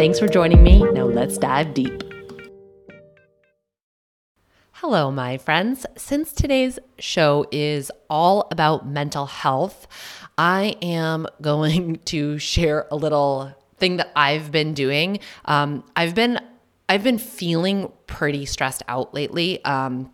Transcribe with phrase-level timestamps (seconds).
[0.00, 0.78] Thanks for joining me.
[0.78, 2.02] Now let's dive deep.
[4.72, 5.84] Hello, my friends.
[5.94, 9.86] Since today's show is all about mental health,
[10.38, 15.20] I am going to share a little thing that I've been doing.
[15.44, 16.40] Um, I've been
[16.88, 19.62] I've been feeling pretty stressed out lately.
[19.66, 20.10] Um,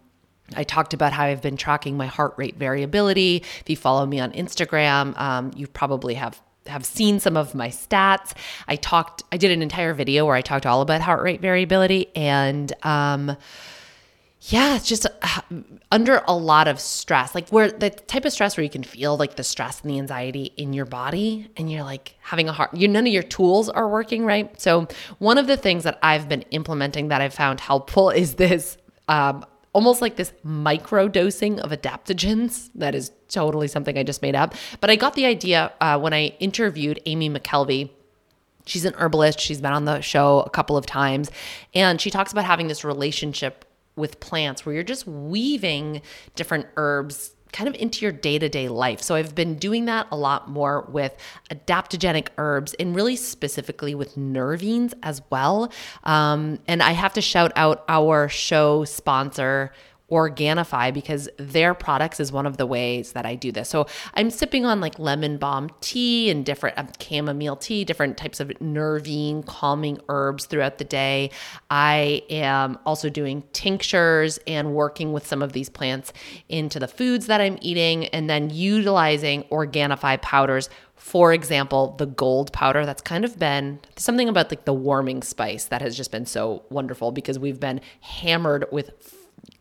[0.56, 3.36] I talked about how I've been tracking my heart rate variability.
[3.60, 7.68] If you follow me on Instagram, um, you probably have have seen some of my
[7.68, 8.32] stats.
[8.68, 12.08] I talked, I did an entire video where I talked all about heart rate variability
[12.14, 13.36] and, um,
[14.48, 15.40] yeah, it's just uh,
[15.90, 19.16] under a lot of stress, like where the type of stress where you can feel
[19.16, 22.72] like the stress and the anxiety in your body, and you're like having a heart,
[22.72, 24.60] you none of your tools are working right.
[24.60, 24.86] So
[25.18, 28.76] one of the things that I've been implementing that I've found helpful is this
[29.08, 29.44] um,
[29.76, 32.70] almost like this micro dosing of adaptogens.
[32.74, 34.54] That is totally something I just made up.
[34.80, 37.90] But I got the idea uh, when I interviewed Amy McKelvey.
[38.64, 39.38] She's an herbalist.
[39.38, 41.30] She's been on the show a couple of times.
[41.74, 46.00] And she talks about having this relationship with plants where you're just weaving
[46.34, 49.00] different herbs kind of into your day to day life.
[49.00, 51.16] So I've been doing that a lot more with
[51.50, 55.72] adaptogenic herbs and really specifically with nervines as well.
[56.04, 59.72] Um, and I have to shout out our show sponsor,
[60.10, 63.68] Organifi because their products is one of the ways that I do this.
[63.68, 68.38] So I'm sipping on like lemon balm tea and different um, chamomile tea, different types
[68.38, 71.30] of nervine calming herbs throughout the day.
[71.70, 76.12] I am also doing tinctures and working with some of these plants
[76.48, 82.52] into the foods that I'm eating and then utilizing Organifi powders for example, the gold
[82.52, 86.26] powder, that's kind of been something about like the warming spice that has just been
[86.26, 88.90] so wonderful because we've been hammered with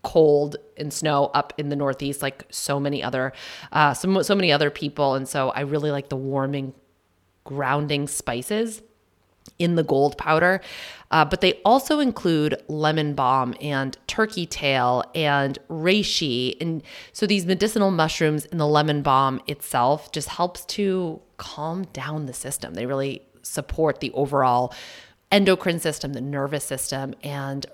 [0.05, 3.33] cold and snow up in the Northeast, like so many other,
[3.71, 5.16] uh, so, so many other people.
[5.16, 6.73] And so I really like the warming,
[7.43, 8.81] grounding spices
[9.57, 10.61] in the gold powder.
[11.11, 16.55] Uh, but they also include lemon balm and turkey tail and reishi.
[16.61, 22.27] And so these medicinal mushrooms in the lemon balm itself just helps to calm down
[22.27, 22.75] the system.
[22.75, 24.73] They really support the overall
[25.31, 27.66] endocrine system, the nervous system, and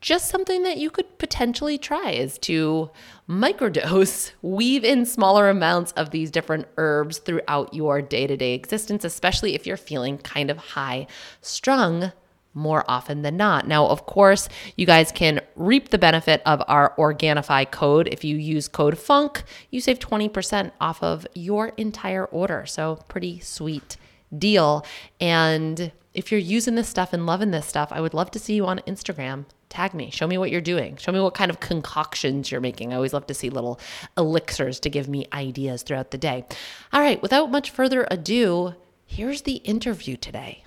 [0.00, 2.90] just something that you could potentially try is to
[3.28, 9.04] microdose, weave in smaller amounts of these different herbs throughout your day to day existence,
[9.04, 11.06] especially if you're feeling kind of high
[11.40, 12.12] strung
[12.56, 13.68] more often than not.
[13.68, 18.08] Now, of course, you guys can reap the benefit of our Organifi code.
[18.10, 22.64] If you use code FUNK, you save 20% off of your entire order.
[22.64, 23.98] So, pretty sweet
[24.36, 24.86] deal.
[25.20, 28.54] And if you're using this stuff and loving this stuff, I would love to see
[28.54, 30.10] you on Instagram tag me.
[30.10, 30.96] Show me what you're doing.
[30.96, 32.92] Show me what kind of concoctions you're making.
[32.92, 33.80] I always love to see little
[34.16, 36.44] elixirs to give me ideas throughout the day.
[36.92, 38.74] All right without much further ado
[39.06, 40.64] here's the interview today.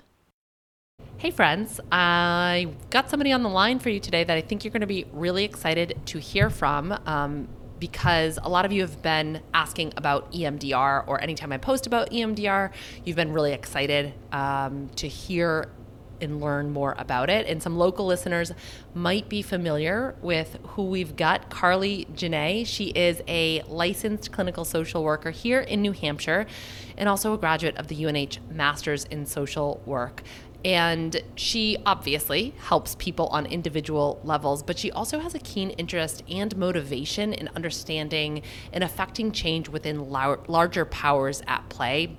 [1.18, 1.80] Hey, friends.
[1.92, 4.86] I got somebody on the line for you today that I think you're going to
[4.86, 7.46] be really excited to hear from um,
[7.78, 12.10] because a lot of you have been asking about EMDR, or anytime I post about
[12.10, 12.70] EMDR,
[13.04, 15.68] you've been really excited um, to hear
[16.20, 17.46] and learn more about it.
[17.46, 18.52] And some local listeners
[18.94, 22.66] might be familiar with who we've got Carli Genet.
[22.66, 26.46] She is a licensed clinical social worker here in New Hampshire
[26.96, 30.22] and also a graduate of the UNH Masters in Social Work.
[30.62, 36.22] And she obviously helps people on individual levels, but she also has a keen interest
[36.28, 42.16] and motivation in understanding and affecting change within larger powers at play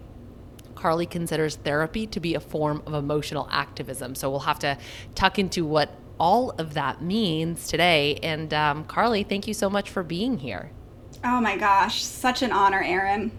[0.82, 4.16] Carli considers therapy to be a form of emotional activism.
[4.16, 4.80] So we'll have to
[5.14, 8.18] tuck into what all of that means today.
[8.24, 10.72] And um, Carli, thank you so much for being here.
[11.24, 13.32] Oh my gosh, such an honor, Erin.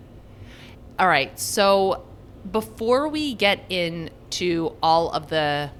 [1.01, 1.37] All right.
[1.37, 2.07] So
[2.51, 5.71] before we get into all of the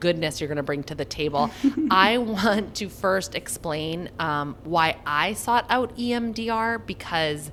[0.00, 1.50] goodness you're going to bring to the table.
[1.90, 7.50] I want to first explain um, why I sought out EMDR because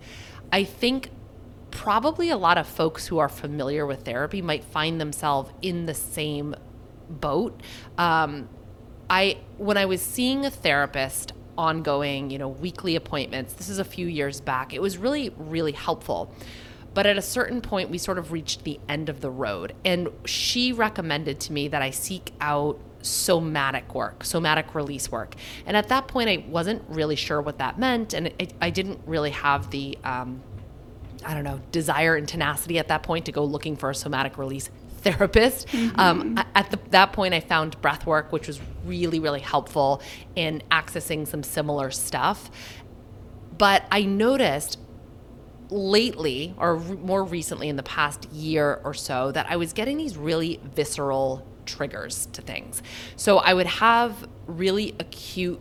[0.51, 1.11] I think
[1.71, 5.93] probably a lot of folks who are familiar with therapy might find themselves in the
[5.93, 6.55] same
[7.09, 7.59] boat.
[7.97, 8.49] Um,
[9.09, 13.53] I when I was seeing a therapist ongoing, you know, weekly appointments.
[13.53, 14.73] This is a few years back.
[14.73, 16.33] It was really really helpful.
[16.93, 19.73] But at a certain point, we sort of reached the end of the road.
[19.85, 25.35] And she recommended to me that I seek out somatic work, somatic release work.
[25.65, 28.13] And at that point, I wasn't really sure what that meant.
[28.13, 30.43] And it, I didn't really have the, um,
[31.25, 34.37] I don't know, desire and tenacity at that point to go looking for a somatic
[34.37, 34.69] release
[35.01, 35.67] therapist.
[35.67, 35.99] Mm-hmm.
[35.99, 40.01] Um, at the, that point, I found breath work, which was really, really helpful
[40.35, 42.49] in accessing some similar stuff.
[43.57, 44.79] But I noticed
[45.69, 50.17] lately, or more recently in the past year or so, that I was getting these
[50.17, 52.81] really visceral triggers to things.
[53.15, 55.59] So I would have really acute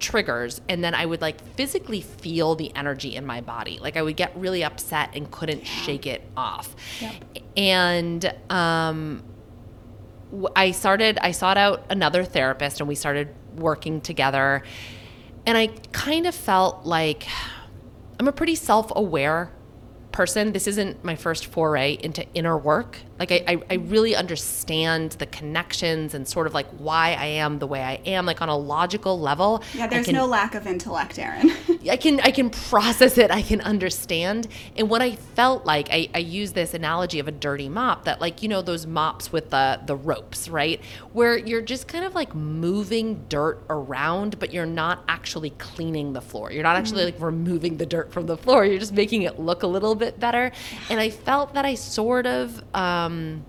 [0.00, 3.78] triggers and then I would like physically feel the energy in my body.
[3.80, 6.74] Like I would get really upset and couldn't shake it off.
[7.00, 7.14] Yep.
[7.56, 9.22] And um
[10.56, 14.62] I started I sought out another therapist and we started working together
[15.46, 17.26] and I kind of felt like
[18.18, 19.50] I'm a pretty self aware
[20.12, 20.52] person.
[20.52, 22.98] This isn't my first foray into inner work.
[23.20, 27.58] Like I, I, I, really understand the connections and sort of like why I am
[27.58, 29.62] the way I am, like on a logical level.
[29.74, 31.52] Yeah, there's can, no lack of intellect, Erin.
[31.90, 34.48] I can I can process it, I can understand.
[34.74, 38.22] And what I felt like, I, I use this analogy of a dirty mop that
[38.22, 40.80] like, you know, those mops with the the ropes, right?
[41.12, 46.22] Where you're just kind of like moving dirt around, but you're not actually cleaning the
[46.22, 46.50] floor.
[46.52, 47.22] You're not actually mm-hmm.
[47.22, 48.64] like removing the dirt from the floor.
[48.64, 50.52] You're just making it look a little bit better.
[50.88, 53.44] And I felt that I sort of um, Um,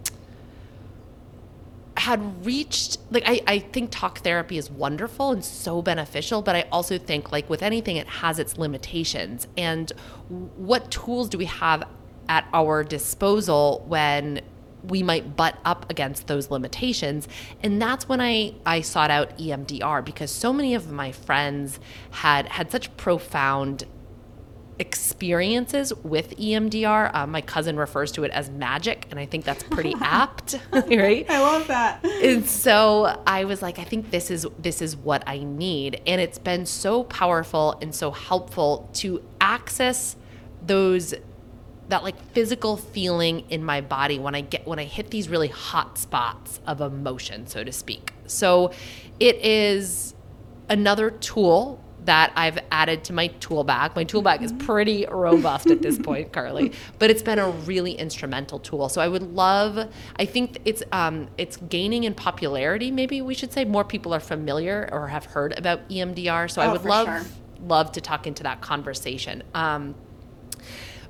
[2.02, 6.62] had reached like I, I think talk therapy is wonderful and so beneficial but i
[6.72, 9.48] also think like with anything it has its limitations.
[9.56, 9.92] And
[10.28, 11.84] what tools do we have
[12.28, 14.42] at our disposal when
[14.84, 17.28] we might butt up against those limitations?
[17.62, 21.80] And that's when i i sought out emdr because so many of my friends
[22.10, 23.84] had had such profound
[24.82, 27.14] experiences with EMDR.
[27.14, 31.26] Uh, my cousin refers to it as magic, and I think that's pretty apt, right?
[31.30, 32.04] I love that.
[32.04, 36.20] And so I was like, I think this is this is what I need, and
[36.20, 40.18] it's been so powerful and so helpful to access
[40.66, 41.14] those
[41.90, 45.50] that like physical feeling in my body when I get when I hit these really
[45.50, 48.14] hot spots of emotion, so to speak.
[48.26, 48.72] So
[49.20, 50.16] it is
[50.70, 53.96] another tool that I've added to my tool bag.
[53.96, 57.94] My tool bag is pretty robust at this point, Carli, but it's been a really
[57.94, 58.90] instrumental tool.
[58.90, 59.92] So I would love.
[60.18, 62.92] I think it's um, it's gaining in popularity.
[62.92, 66.50] Maybe we should say more people are familiar or have heard about EMDR.
[66.50, 67.22] So oh, I would love sure.
[67.64, 69.44] love to talk into that conversation.
[69.54, 69.96] Um,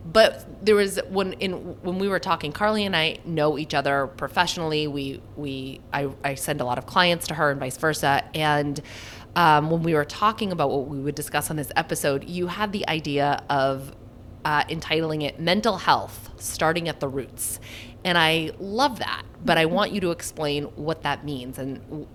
[0.04, 4.08] but there was when in when we were talking carly and i know each other
[4.08, 8.24] professionally we we i, I send a lot of clients to her and vice versa
[8.34, 8.82] and
[9.36, 12.72] um, when we were talking about what we would discuss on this episode, you had
[12.72, 13.96] the idea of
[14.44, 17.60] uh, entitling it Mental Health Starting at the Roots.
[18.04, 22.08] And I love that, but I want you to explain what that means and w-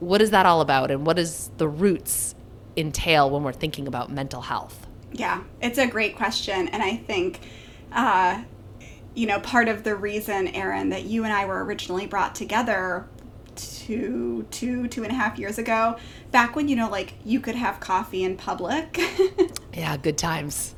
[0.00, 2.34] what is that all about and what does the roots
[2.76, 4.86] entail when we're thinking about mental health?
[5.12, 6.68] Yeah, it's a great question.
[6.68, 7.40] And I think,
[7.92, 8.42] uh,
[9.14, 13.08] you know, part of the reason, Erin, that you and I were originally brought together
[13.60, 15.96] two, two, two and a half years ago,
[16.30, 19.00] back when you know, like you could have coffee in public.
[19.74, 20.74] yeah, good times.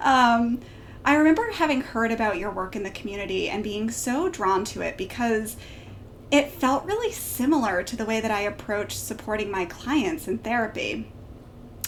[0.00, 0.60] Um,
[1.04, 4.82] I remember having heard about your work in the community and being so drawn to
[4.82, 5.56] it because
[6.30, 11.10] it felt really similar to the way that I approach supporting my clients in therapy.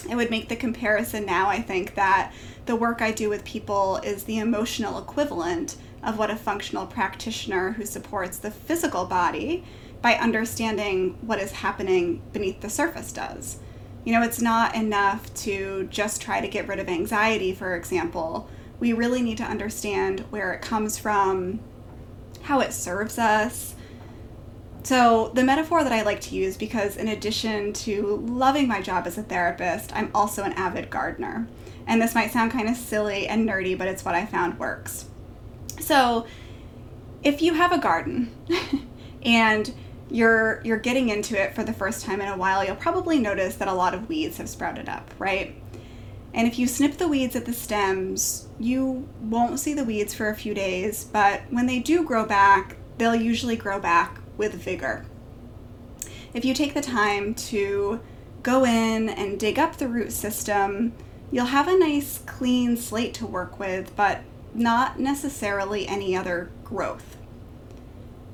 [0.09, 2.33] It would make the comparison now, I think, that
[2.65, 7.71] the work I do with people is the emotional equivalent of what a functional practitioner
[7.71, 9.63] who supports the physical body
[10.03, 13.57] by understanding what is happening beneath the surface does.
[14.03, 18.49] You know, it's not enough to just try to get rid of anxiety, for example.
[18.81, 21.61] We really need to understand where it comes from,
[22.41, 23.75] how it serves us.
[24.83, 29.07] So, the metaphor that I like to use, because in addition to loving my job
[29.07, 31.47] as a therapist, I'm also an avid gardener.
[31.87, 35.05] And this might sound kind of silly and nerdy, but it's what I found works.
[35.79, 36.27] So,
[37.23, 38.35] if you have a garden
[39.23, 39.73] and
[40.13, 43.55] you're you're getting into it for the first time in a while, you'll probably notice
[43.55, 45.55] that a lot of weeds have sprouted up, right?
[46.35, 50.29] And if you snip the weeds at the stems, you won't see the weeds for
[50.29, 55.05] a few days, but when they do grow back, they'll usually grow back with vigor.
[56.33, 57.99] If you take the time to
[58.43, 60.93] go in and dig up the root system,
[61.31, 64.21] you'll have a nice clean slate to work with, but
[64.53, 67.17] not necessarily any other growth.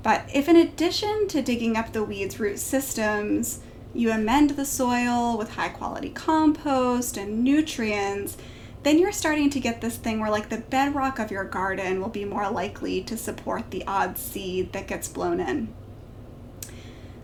[0.02, 3.60] But if, in addition to digging up the weed's root systems,
[3.92, 8.36] you amend the soil with high quality compost and nutrients,
[8.82, 12.08] then you're starting to get this thing where, like, the bedrock of your garden will
[12.08, 15.74] be more likely to support the odd seed that gets blown in.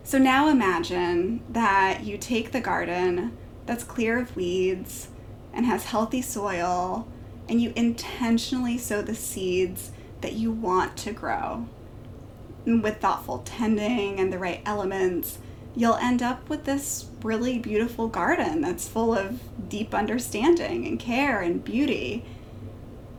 [0.03, 5.07] So now imagine that you take the garden that's clear of weeds
[5.51, 7.07] and has healthy soil,
[7.49, 9.91] and you intentionally sow the seeds
[10.21, 11.67] that you want to grow.
[12.67, 15.37] With thoughtful tending and the right elements,
[15.73, 21.39] you'll end up with this really beautiful garden that's full of deep understanding and care
[21.39, 22.25] and beauty.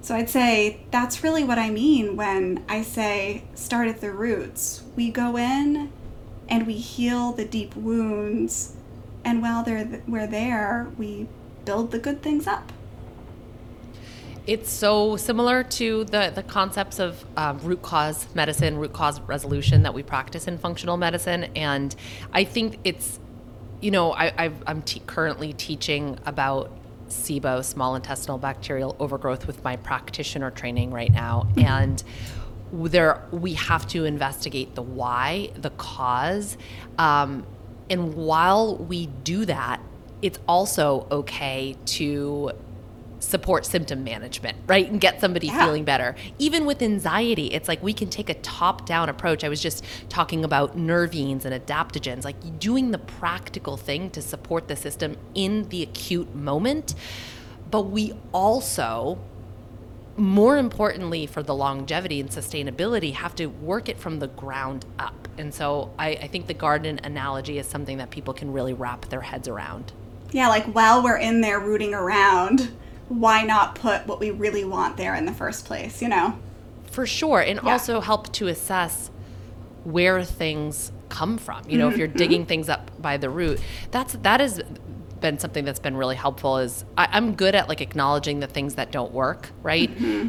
[0.02, 4.82] So I'd say that's really what I mean when I say start at the roots.
[4.96, 5.90] We go in
[6.46, 8.76] and we heal the deep wounds,
[9.24, 11.26] and while they're we're there, we
[11.64, 12.70] build the good things up.
[14.48, 19.82] It's so similar to the, the concepts of um, root cause medicine, root cause resolution
[19.82, 21.44] that we practice in functional medicine.
[21.54, 21.94] And
[22.32, 23.20] I think it's,
[23.82, 26.70] you know, I, am currently teaching about
[27.10, 31.46] SIBO, small intestinal bacterial overgrowth, with my practitioner training right now.
[31.58, 32.02] And
[32.72, 36.56] there, we have to investigate the why, the cause.
[36.96, 37.44] Um,
[37.90, 39.82] and while we do that,
[40.22, 42.52] it's also okay to
[43.20, 44.90] support symptom management, right?
[44.90, 45.64] And get somebody yeah.
[45.64, 46.14] feeling better.
[46.38, 49.44] Even with anxiety, it's like we can take a top down approach.
[49.44, 54.68] I was just talking about nervines and adaptogens, like doing the practical thing to support
[54.68, 56.94] the system in the acute moment.
[57.70, 59.18] But we also,
[60.16, 65.28] more importantly for the longevity and sustainability, have to work it from the ground up.
[65.36, 69.06] And so I, I think the garden analogy is something that people can really wrap
[69.06, 69.92] their heads around.
[70.32, 72.70] Yeah, like while we're in there rooting around,
[73.08, 76.38] why not put what we really want there in the first place, you know?
[76.90, 77.40] For sure.
[77.40, 77.72] And yeah.
[77.72, 79.10] also help to assess
[79.84, 81.62] where things come from.
[81.68, 81.92] You know, mm-hmm.
[81.92, 83.60] if you're digging things up by the root,
[83.90, 84.60] that's that has
[85.20, 88.74] been something that's been really helpful is I, am good at like acknowledging the things
[88.76, 89.90] that don't work, right?
[89.90, 90.28] Mm-hmm.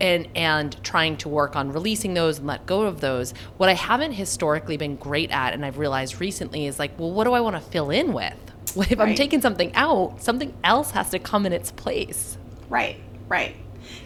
[0.00, 3.34] And and trying to work on releasing those and let go of those.
[3.56, 7.24] What I haven't historically been great at and I've realized recently is like, well, what
[7.24, 8.47] do I want to fill in with?
[8.76, 9.08] If right.
[9.08, 12.36] I'm taking something out, something else has to come in its place.
[12.68, 13.56] Right, right.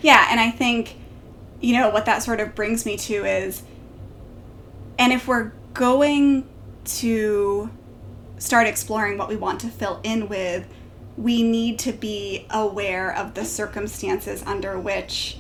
[0.01, 0.97] Yeah, and I think,
[1.61, 3.63] you know, what that sort of brings me to is,
[4.99, 6.49] and if we're going
[6.85, 7.71] to
[8.39, 10.67] start exploring what we want to fill in with,
[11.17, 15.37] we need to be aware of the circumstances under which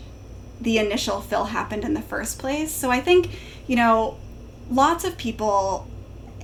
[0.60, 2.72] the initial fill happened in the first place.
[2.72, 3.30] So I think,
[3.66, 4.18] you know,
[4.70, 5.88] lots of people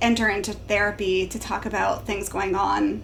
[0.01, 3.03] enter into therapy to talk about things going on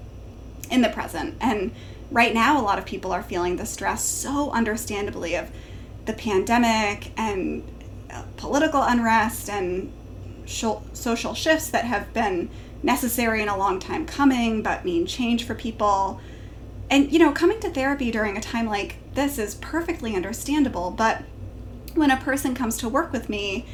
[0.71, 1.35] in the present.
[1.39, 1.71] And
[2.11, 5.49] right now, a lot of people are feeling the stress so understandably of
[6.05, 7.63] the pandemic and
[8.11, 9.91] uh, political unrest and
[10.45, 12.49] social shifts that have been
[12.83, 16.21] necessary and a long time coming, but mean change for people.
[16.89, 21.23] And, you know, coming to therapy during a time like this is perfectly understandable, but
[21.95, 23.65] when a person comes to work with me,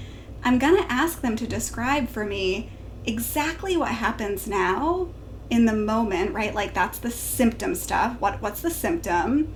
[0.43, 2.69] I'm going to ask them to describe for me
[3.05, 5.09] exactly what happens now
[5.49, 6.53] in the moment, right?
[6.53, 8.19] Like that's the symptom stuff.
[8.19, 9.53] What what's the symptom?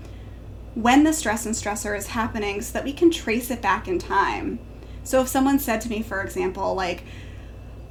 [0.73, 3.97] When the stress and stressor is happening so that we can trace it back in
[3.97, 4.59] time.
[5.03, 7.03] So if someone said to me, for example, like,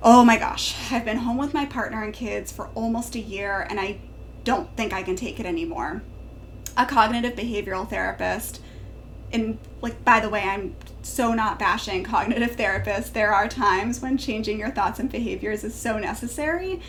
[0.02, 3.66] oh my gosh, I've been home with my partner and kids for almost a year
[3.70, 4.00] and I
[4.44, 6.02] don't think I can take it anymore.
[6.76, 8.60] A cognitive behavioral therapist,
[9.32, 13.12] and like, by the way, I'm so not bashing cognitive therapists.
[13.12, 16.80] There are times when changing your thoughts and behaviors is so necessary,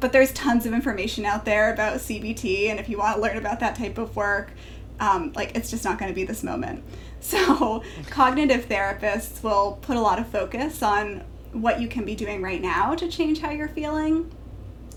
[0.00, 3.36] but there's tons of information out there about CBT, and if you want to learn
[3.36, 4.52] about that type of work,
[4.98, 6.84] um, like it's just not going to be this moment.
[7.22, 11.22] So, cognitive therapists will put a lot of focus on
[11.52, 14.32] what you can be doing right now to change how you're feeling.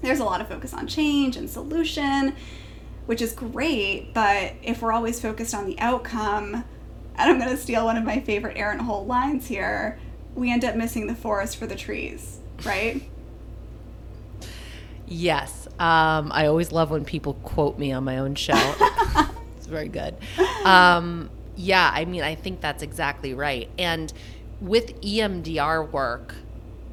[0.02, 2.34] There's a lot of focus on change and solution,
[3.08, 6.64] which is great, but if we're always focused on the outcome,
[7.16, 10.00] and I'm going to steal one of my favorite Erin Holt lines here,
[10.36, 13.02] we end up missing the forest for the trees, right?
[15.08, 15.68] Yes.
[15.80, 18.54] Um, I always love when people quote me on my own show.
[19.58, 20.16] it's very good.
[20.66, 23.70] Um, yeah, I mean, I think that's exactly right.
[23.78, 24.12] And
[24.60, 26.36] with EMDR work,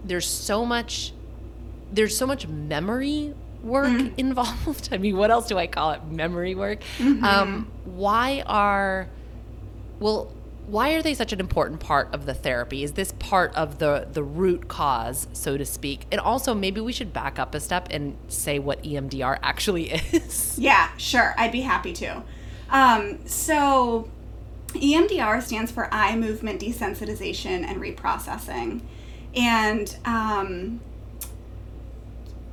[0.04, 1.12] there's so much
[1.92, 4.14] there's so much memory work mm-hmm.
[4.18, 4.90] involved.
[4.92, 6.04] I mean, what else do I call it?
[6.06, 6.80] Memory work.
[6.98, 7.24] Mm-hmm.
[7.24, 9.08] Um, why are
[10.00, 10.32] well,
[10.66, 12.82] why are they such an important part of the therapy?
[12.82, 16.06] Is this part of the the root cause, so to speak?
[16.12, 20.58] And also, maybe we should back up a step and say what EMDR actually is.
[20.58, 21.34] Yeah, sure.
[21.36, 22.22] I'd be happy to.
[22.70, 24.08] Um, so,
[24.68, 28.82] EMDR stands for eye movement desensitization and reprocessing,
[29.34, 30.80] and um,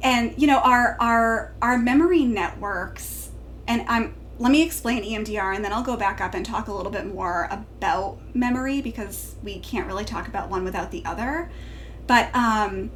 [0.01, 3.30] and you know our our our memory networks.
[3.68, 6.74] And I'm let me explain EMDR and then I'll go back up and talk a
[6.74, 11.50] little bit more about memory because we can't really talk about one without the other.
[12.06, 12.91] But um,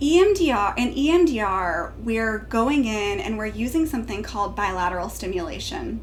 [0.00, 6.00] EMDR and EMDR, we're going in and we're using something called bilateral stimulation,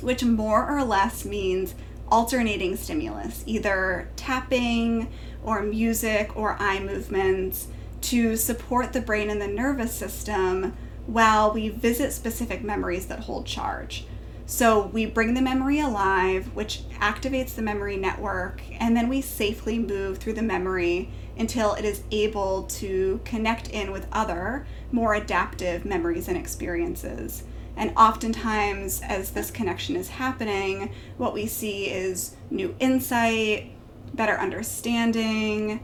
[0.00, 1.74] which more or less means
[2.08, 5.08] alternating stimulus, either tapping
[5.44, 7.68] or music or eye movements
[8.00, 13.46] to support the brain and the nervous system while we visit specific memories that hold
[13.46, 14.06] charge.
[14.48, 19.78] So we bring the memory alive, which activates the memory network, and then we safely
[19.78, 25.84] move through the memory until it is able to connect in with other, more adaptive
[25.84, 27.42] memories and experiences.
[27.76, 33.72] And oftentimes, as this connection is happening, what we see is new insight,
[34.14, 35.80] better understanding,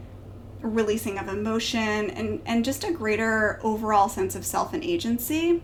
[0.62, 5.62] releasing of emotion and, and just a greater overall sense of self and agency.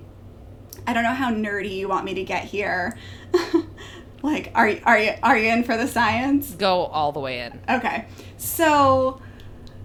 [0.86, 2.96] I don't know how nerdy you want me to get here.
[4.22, 6.50] like, are you, are you are you in for the science?
[6.52, 7.60] Go all the way in.
[7.68, 9.20] Okay, so,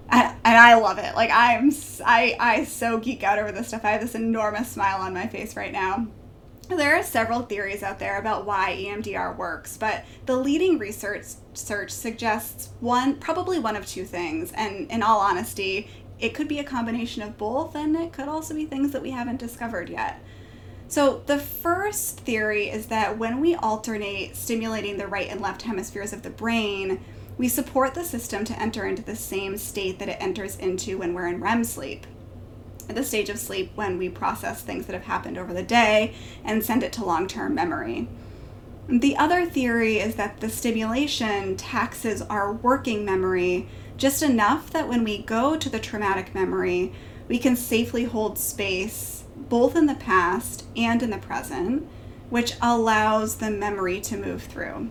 [0.10, 1.16] and, and I love it.
[1.16, 1.72] Like, I'm
[2.06, 3.86] I I so geek out over this stuff.
[3.86, 6.08] I have this enormous smile on my face right now.
[6.70, 11.92] There are several theories out there about why EMDR works, but the leading research search
[11.92, 14.52] suggests one, probably one of two things.
[14.54, 15.90] And in all honesty,
[16.20, 19.12] it could be a combination of both, and it could also be things that we
[19.12, 20.22] haven't discovered yet.
[20.88, 26.14] So, the first theory is that when we alternate stimulating the right and left hemispheres
[26.14, 27.04] of the brain,
[27.38, 31.14] we support the system to enter into the same state that it enters into when
[31.14, 32.06] we're in REM sleep
[32.88, 36.64] the stage of sleep when we process things that have happened over the day and
[36.64, 38.08] send it to long term memory.
[38.88, 45.04] The other theory is that the stimulation taxes our working memory just enough that when
[45.04, 46.94] we go to the traumatic memory,
[47.28, 51.88] we can safely hold space both in the past and in the present,
[52.30, 54.90] which allows the memory to move through.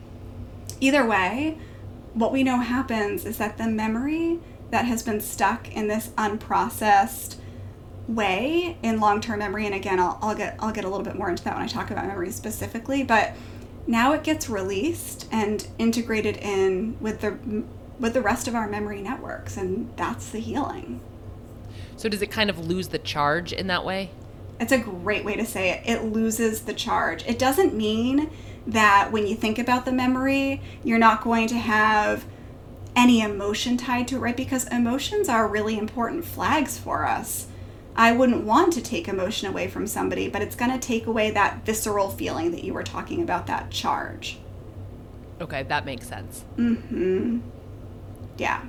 [0.81, 1.59] Either way,
[2.14, 4.38] what we know happens is that the memory
[4.71, 7.37] that has been stuck in this unprocessed
[8.09, 11.31] way in long-term memory and again I'll, I'll get I'll get a little bit more
[11.31, 13.35] into that when I talk about memory specifically but
[13.87, 17.38] now it gets released and integrated in with the
[17.99, 21.01] with the rest of our memory networks and that's the healing.
[21.97, 24.11] So does it kind of lose the charge in that way?
[24.59, 25.83] It's a great way to say it.
[25.87, 27.25] It loses the charge.
[27.27, 28.31] It doesn't mean
[28.67, 32.25] that when you think about the memory you're not going to have
[32.95, 34.37] any emotion tied to it right?
[34.37, 37.49] Because emotions are really important flags for us
[37.95, 41.31] I wouldn't want to take emotion away from somebody, but it's going to take away
[41.31, 44.39] that visceral feeling that you were talking about, that charge.
[45.41, 46.45] Okay, that makes sense.
[46.57, 47.41] Mm-hmm.
[48.39, 48.65] Yeah.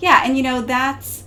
[0.00, 1.24] Yeah, and you know, that's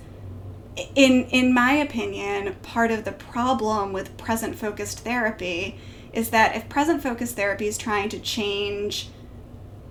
[0.96, 5.80] in in my opinion, part of the problem with present focused therapy
[6.14, 9.10] is that if present focused therapy is trying to change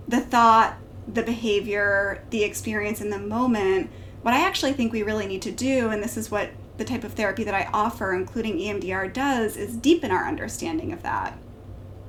[0.07, 3.89] the thought, the behavior, the experience in the moment,
[4.21, 7.03] what I actually think we really need to do, and this is what the type
[7.03, 11.37] of therapy that I offer, including EMDR, does is deepen our understanding of that.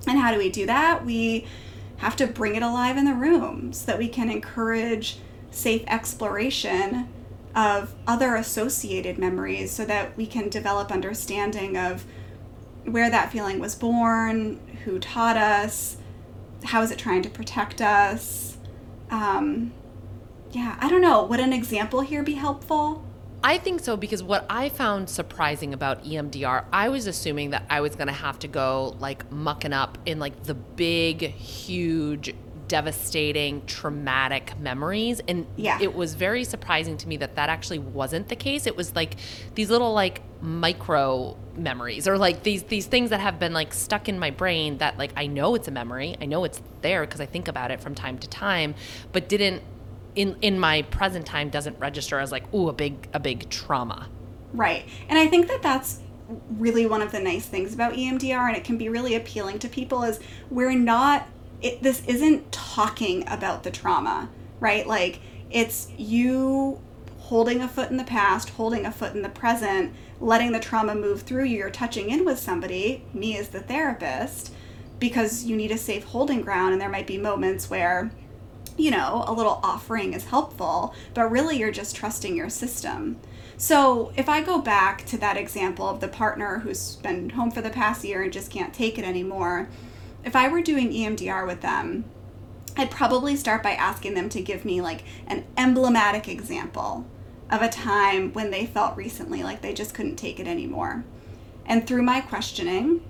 [0.06, 1.04] And how do we do that?
[1.04, 1.46] We
[1.98, 5.18] have to bring it alive in the room so that we can encourage
[5.50, 7.08] safe exploration
[7.54, 12.04] of other associated memories so that we can develop understanding of
[12.84, 15.96] where that feeling was born, who taught us,
[16.64, 18.56] how is it trying to protect us.
[19.10, 19.72] Um,
[20.52, 21.24] yeah, I don't know.
[21.24, 23.04] Would an example here be helpful?
[23.42, 27.80] I think so because what I found surprising about EMDR, I was assuming that I
[27.80, 32.34] was going to have to go like mucking up in like the big, huge,
[32.66, 35.20] devastating, traumatic memories.
[35.26, 35.78] And yeah.
[35.80, 38.66] it was very surprising to me that that actually wasn't the case.
[38.66, 39.16] It was like
[39.54, 44.08] these little like micro memories or like these these things that have been like stuck
[44.08, 46.16] in my brain that like I know it's a memory.
[46.20, 48.74] I know it's there because I think about it from time to time,
[49.12, 49.62] but didn't
[50.14, 54.08] in in my present time doesn't register as like ooh a big a big trauma.
[54.52, 54.84] Right.
[55.08, 56.00] And i think that that's
[56.58, 59.66] really one of the nice things about emdr and it can be really appealing to
[59.66, 61.26] people is we're not
[61.62, 64.28] it, this isn't talking about the trauma
[64.60, 64.86] right?
[64.86, 66.80] Like it's you
[67.18, 70.94] holding a foot in the past holding a foot in the present letting the trauma
[70.94, 71.58] move through you.
[71.58, 74.52] You're touching in with somebody me as the therapist
[74.98, 76.72] because you need a safe holding ground.
[76.72, 78.10] And there might be moments where
[78.78, 83.18] you know, a little offering is helpful, but really you're just trusting your system.
[83.56, 87.60] So, if I go back to that example of the partner who's been home for
[87.60, 89.68] the past year and just can't take it anymore,
[90.24, 92.04] if I were doing EMDR with them,
[92.76, 97.04] I'd probably start by asking them to give me like an emblematic example
[97.50, 101.04] of a time when they felt recently like they just couldn't take it anymore.
[101.66, 103.02] And through my questioning,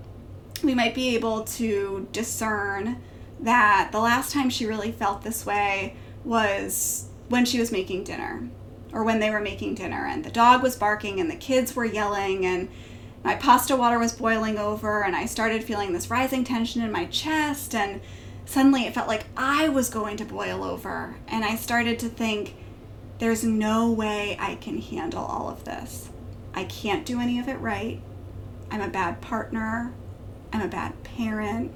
[0.64, 3.02] we might be able to discern
[3.40, 8.48] that the last time she really felt this way was when she was making dinner
[8.92, 11.85] or when they were making dinner and the dog was barking and the kids were
[11.85, 12.68] yelling and
[13.22, 17.05] my pasta water was boiling over and I started feeling this rising tension in my
[17.07, 18.01] chest and
[18.46, 22.55] suddenly it felt like I was going to boil over and I started to think
[23.18, 26.09] there's no way I can handle all of this.
[26.55, 28.01] I can't do any of it right.
[28.70, 29.92] I'm a bad partner.
[30.53, 31.72] I'm a bad parent.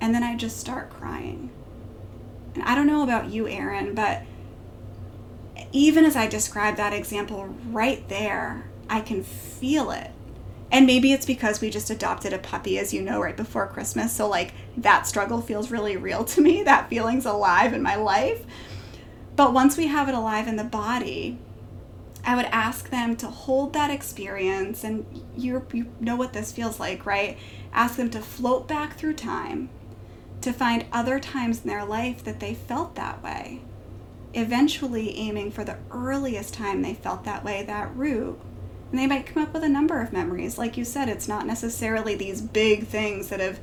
[0.00, 1.50] And then I just start crying.
[2.54, 4.22] And I don't know about you, Erin, but
[5.72, 10.10] even as I describe that example right there, I can feel it.
[10.70, 14.12] And maybe it's because we just adopted a puppy, as you know, right before Christmas.
[14.12, 16.62] So, like, that struggle feels really real to me.
[16.64, 18.44] That feeling's alive in my life.
[19.36, 21.38] But once we have it alive in the body,
[22.24, 24.82] I would ask them to hold that experience.
[24.82, 25.06] And
[25.36, 27.38] you you know what this feels like, right?
[27.72, 29.68] Ask them to float back through time
[30.40, 33.60] to find other times in their life that they felt that way.
[34.34, 38.38] Eventually, aiming for the earliest time they felt that way, that root.
[38.90, 40.58] And they might come up with a number of memories.
[40.58, 43.58] Like you said, it's not necessarily these big things that have,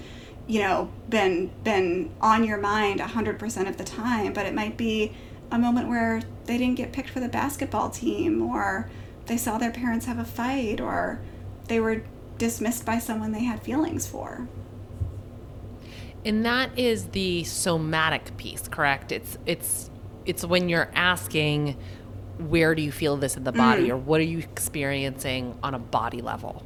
[0.47, 5.13] you know, been been on your mind 100% of the time, but it might be
[5.51, 8.89] a moment where they didn't get picked for the basketball team or
[9.27, 11.19] they saw their parents have a fight or
[11.67, 12.03] they were
[12.37, 14.47] dismissed by someone they had feelings for.
[16.25, 19.11] And that is the somatic piece, correct?
[19.11, 19.89] It's it's
[20.25, 21.77] it's when you're asking
[22.37, 23.91] where do you feel this in the body mm.
[23.91, 26.65] or what are you experiencing on a body level?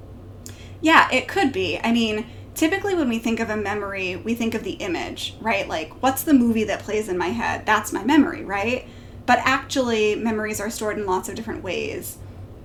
[0.80, 1.80] Yeah, it could be.
[1.80, 5.68] I mean, typically when we think of a memory, we think of the image, right?
[5.68, 7.66] Like what's the movie that plays in my head?
[7.66, 8.88] That's my memory, right?
[9.26, 12.18] But actually, memories are stored in lots of different ways.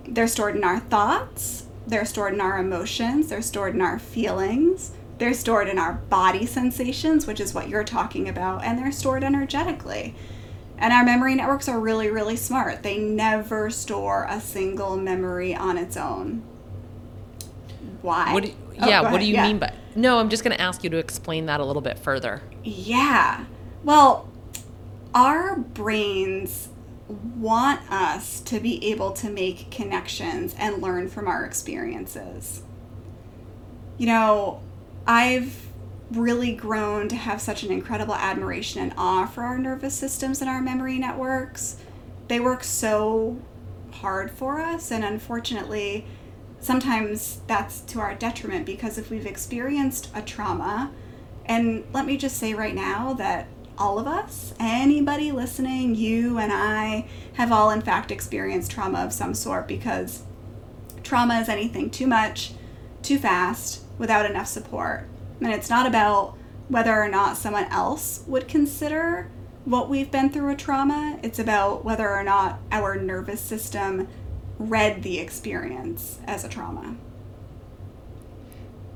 [0.06, 4.92] They're stored in our thoughts, they're stored in our emotions, they're stored in our feelings,
[5.22, 9.22] they're stored in our body sensations, which is what you're talking about, and they're stored
[9.22, 10.16] energetically.
[10.78, 12.82] And our memory networks are really, really smart.
[12.82, 16.42] They never store a single memory on its own.
[18.00, 18.32] Why?
[18.32, 19.46] What do oh, yeah, what do you yeah.
[19.46, 19.72] mean by?
[19.94, 22.42] No, I'm just going to ask you to explain that a little bit further.
[22.64, 23.44] Yeah.
[23.84, 24.28] Well,
[25.14, 26.68] our brains
[27.36, 32.64] want us to be able to make connections and learn from our experiences.
[33.98, 34.62] You know,
[35.06, 35.68] I've
[36.10, 40.50] really grown to have such an incredible admiration and awe for our nervous systems and
[40.50, 41.76] our memory networks.
[42.28, 43.40] They work so
[43.90, 46.06] hard for us, and unfortunately,
[46.60, 50.92] sometimes that's to our detriment because if we've experienced a trauma,
[51.46, 56.52] and let me just say right now that all of us, anybody listening, you and
[56.52, 60.22] I, have all in fact experienced trauma of some sort because
[61.02, 62.52] trauma is anything too much,
[63.02, 65.08] too fast, without enough support.
[65.40, 66.36] And it's not about
[66.68, 69.30] whether or not someone else would consider
[69.64, 74.08] what we've been through a trauma, it's about whether or not our nervous system
[74.58, 76.96] read the experience as a trauma.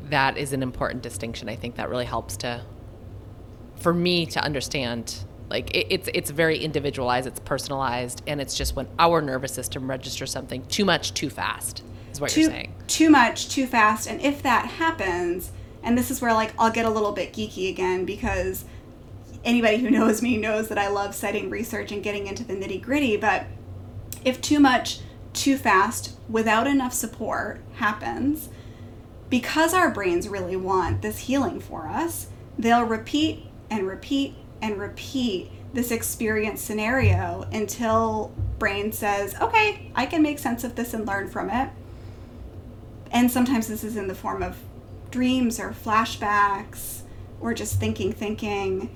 [0.05, 1.49] That is an important distinction.
[1.49, 2.63] I think that really helps to,
[3.77, 5.25] for me to understand.
[5.49, 9.89] Like it, it's it's very individualized, it's personalized, and it's just when our nervous system
[9.89, 11.83] registers something too much, too fast
[12.17, 12.75] is what too, you're saying.
[12.87, 14.09] Too much, too fast.
[14.09, 15.53] And if that happens,
[15.83, 18.65] and this is where like I'll get a little bit geeky again because
[19.45, 22.83] anybody who knows me knows that I love citing research and getting into the nitty
[22.83, 23.17] gritty.
[23.17, 23.47] But
[24.25, 25.01] if too much,
[25.33, 28.49] too fast, without enough support happens,
[29.29, 35.51] because our brains really want this healing for us, they'll repeat and repeat and repeat
[35.75, 41.29] this experience scenario until brain says, okay, I can make sense of this and learn
[41.29, 41.69] from it
[43.17, 44.59] and sometimes this is in the form of
[45.11, 47.01] dreams or flashbacks
[47.41, 48.95] or just thinking, thinking.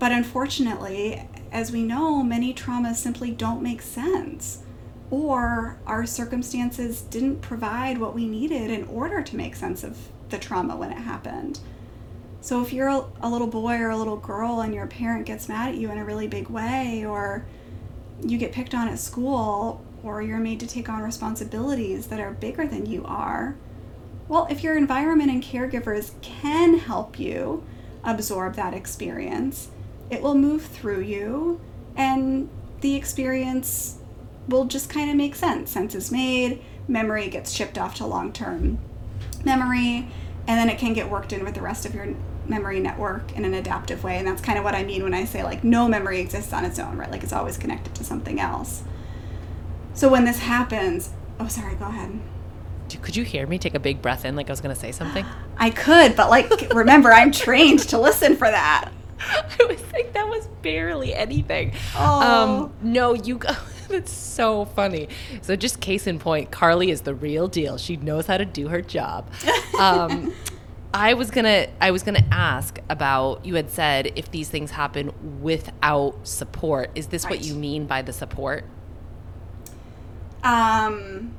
[0.00, 4.64] But unfortunately, as we know, many traumas simply don't make sense,
[5.12, 9.96] or our circumstances didn't provide what we needed in order to make sense of
[10.30, 11.60] the trauma when it happened.
[12.40, 15.68] So if you're a little boy or a little girl and your parent gets mad
[15.68, 17.46] at you in a really big way, or
[18.24, 22.32] you get picked on at school, or you're made to take on responsibilities that are
[22.32, 23.56] bigger than you are.
[24.28, 27.64] Well, if your environment and caregivers can help you
[28.04, 29.68] absorb that experience.
[30.10, 31.60] It will move through you,
[31.96, 32.48] and
[32.80, 33.98] the experience
[34.48, 35.70] will just kind of make sense.
[35.70, 38.78] Sense is made, memory gets shipped off to long term
[39.44, 40.08] memory,
[40.46, 42.14] and then it can get worked in with the rest of your
[42.46, 44.18] memory network in an adaptive way.
[44.18, 46.64] And that's kind of what I mean when I say like no memory exists on
[46.64, 47.10] its own, right?
[47.10, 48.82] Like it's always connected to something else.
[49.94, 52.18] So when this happens, oh, sorry, go ahead.
[53.00, 54.92] Could you hear me take a big breath in like I was going to say
[54.92, 55.24] something?
[55.56, 58.90] I could, but like, remember, I'm trained to listen for that.
[59.20, 61.72] I was like, that was barely anything.
[61.96, 62.20] Oh.
[62.20, 63.50] Um, no, you go.
[63.88, 65.08] That's so funny.
[65.42, 67.76] So, just case in point, Carli is the real deal.
[67.78, 69.30] She knows how to do her job.
[69.78, 70.32] Um,
[70.94, 73.44] I was gonna, I was gonna ask about.
[73.44, 77.32] You had said if these things happen without support, is this Right.
[77.32, 78.64] what you mean by the support?
[80.42, 81.34] Um,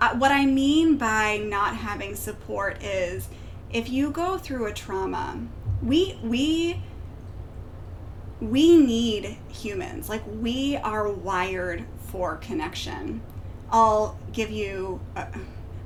[0.00, 3.28] uh, what I mean by not having support is
[3.72, 5.40] if you go through a trauma,
[5.82, 6.82] we we
[8.40, 10.08] we need humans.
[10.08, 13.22] Like we are wired for connection.
[13.70, 15.26] I'll give you a,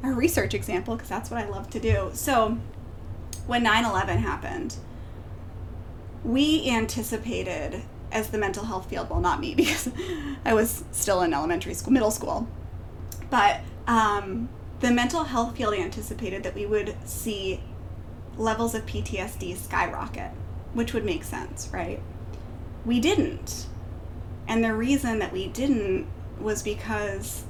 [0.03, 2.11] a research example because that's what I love to do.
[2.15, 2.59] So,
[3.47, 4.77] when 9/11 happened,
[6.25, 9.91] we anticipated as the mental health field well not me because
[10.45, 12.49] i was still in elementary school middle school.
[13.29, 17.61] But um, the mental health field anticipated that we would see
[18.37, 20.31] levels of ptsd skyrocket
[20.75, 22.01] which would make sense right?
[22.85, 23.67] We didn't.
[24.47, 26.07] And the reason that we didn't
[26.41, 27.45] was because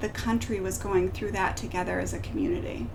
[0.00, 2.88] the country was going through that together as a community.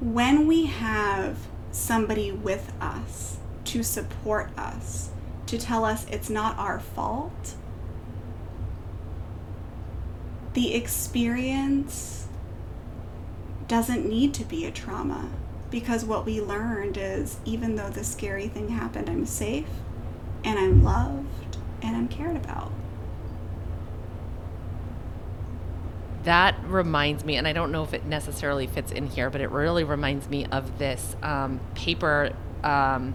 [0.00, 1.38] When we have
[1.70, 5.10] somebody with us to support us,
[5.50, 7.54] to tell us it's not our fault,
[10.54, 12.28] the experience
[13.66, 15.28] doesn't need to be a trauma
[15.68, 19.68] because what we learned is even though the scary thing happened, I'm safe
[20.44, 22.70] and I'm loved and I'm cared about.
[26.24, 29.50] That reminds me, and I don't know if it necessarily fits in here, but it
[29.50, 32.32] really reminds me of this um, paper
[32.62, 33.14] um,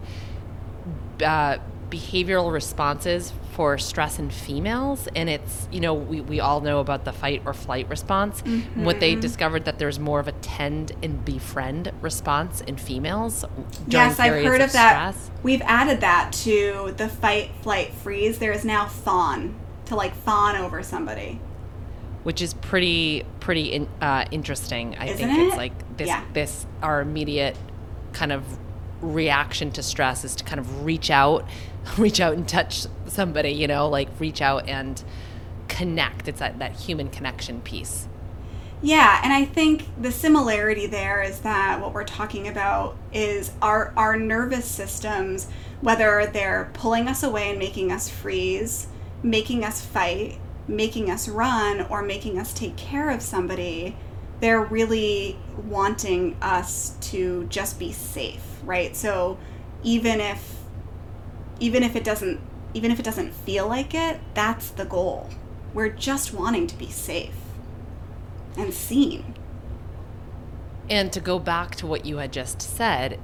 [1.23, 5.07] uh, behavioral responses for stress in females.
[5.15, 8.41] And it's, you know, we, we all know about the fight or flight response.
[8.75, 13.45] What they discovered that there's more of a tend and befriend response in females.
[13.87, 15.13] during Yes, I've heard of that.
[15.15, 15.31] stress.
[15.43, 18.39] We've added that to the fight, flight, freeze.
[18.39, 21.39] There is now fawn to like fawn over somebody.
[22.23, 24.95] which is pretty pretty in, uh, interesting.
[24.99, 26.23] I Isn't think it's like this Yeah.
[26.33, 27.55] this our immediate
[28.13, 28.43] kind of
[29.01, 31.45] reaction to stress is to kind of reach out,
[31.97, 35.03] reach out and touch somebody, you know, like reach out and
[35.67, 36.27] connect.
[36.27, 38.07] It's that that human connection piece.
[38.81, 43.93] Yeah, and I think the similarity there is that what we're talking about is our
[43.97, 45.47] our nervous systems,
[45.81, 48.87] whether they're pulling us away and making us freeze,
[49.23, 53.95] making us fight, making us run, or making us take care of somebody,
[54.45, 58.95] they're really wanting us to just be safe, right?
[58.95, 59.39] So
[59.81, 60.59] even if
[61.59, 62.39] even if it doesn't
[62.75, 65.31] even if it doesn't feel like it, that's the goal.
[65.73, 67.33] We're just wanting to be safe
[68.55, 69.33] and seen.
[70.91, 73.19] And to go back to what you had just said,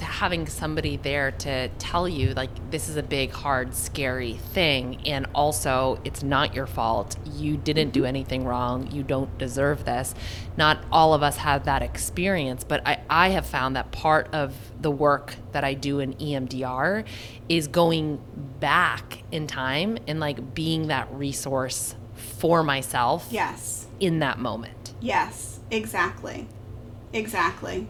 [0.00, 5.02] having somebody there to tell you, like, this is a big, hard, scary thing.
[5.06, 7.16] And also, it's not your fault.
[7.34, 8.06] You didn't do mm-hmm.
[8.08, 8.90] anything wrong.
[8.90, 10.14] You don't deserve this.
[10.56, 14.54] Not all of us have that experience, but I, I have found that part of
[14.80, 17.04] the work that I do in EMDR
[17.48, 18.20] is going
[18.60, 23.86] back in time and like being that resource for myself Yes.
[24.00, 24.94] in that moment.
[25.00, 25.60] Yes.
[25.70, 26.46] Exactly.
[27.12, 27.88] Exactly.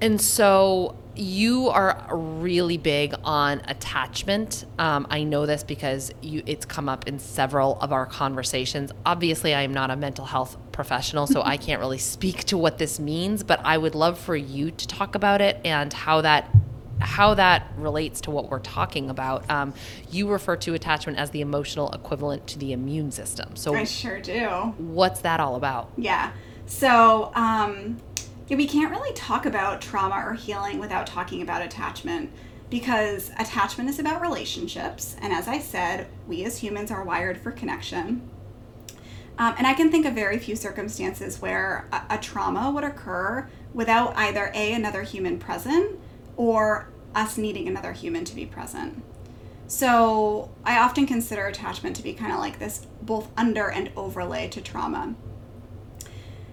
[0.00, 4.66] And so you are really big on attachment.
[4.78, 8.92] Um, I know this because you, it's come up in several of our conversations.
[9.04, 12.78] Obviously, I am not a mental health professional, so I can't really speak to what
[12.78, 13.42] this means.
[13.42, 16.50] But I would love for you to talk about it and how that
[16.98, 19.48] how that relates to what we're talking about.
[19.50, 19.74] Um,
[20.10, 23.54] you refer to attachment as the emotional equivalent to the immune system.
[23.54, 24.46] So, I sure do.
[24.78, 25.90] what's that all about?
[25.96, 26.32] Yeah.
[26.64, 27.98] So, um,
[28.54, 32.30] we can't really talk about trauma or healing without talking about attachment
[32.70, 35.16] because attachment is about relationships.
[35.20, 38.28] And as I said, we as humans are wired for connection.
[39.38, 43.48] Um, and I can think of very few circumstances where a, a trauma would occur
[43.74, 45.98] without either A, another human present,
[46.36, 49.02] or us needing another human to be present.
[49.68, 54.48] So I often consider attachment to be kind of like this both under and overlay
[54.48, 55.14] to trauma.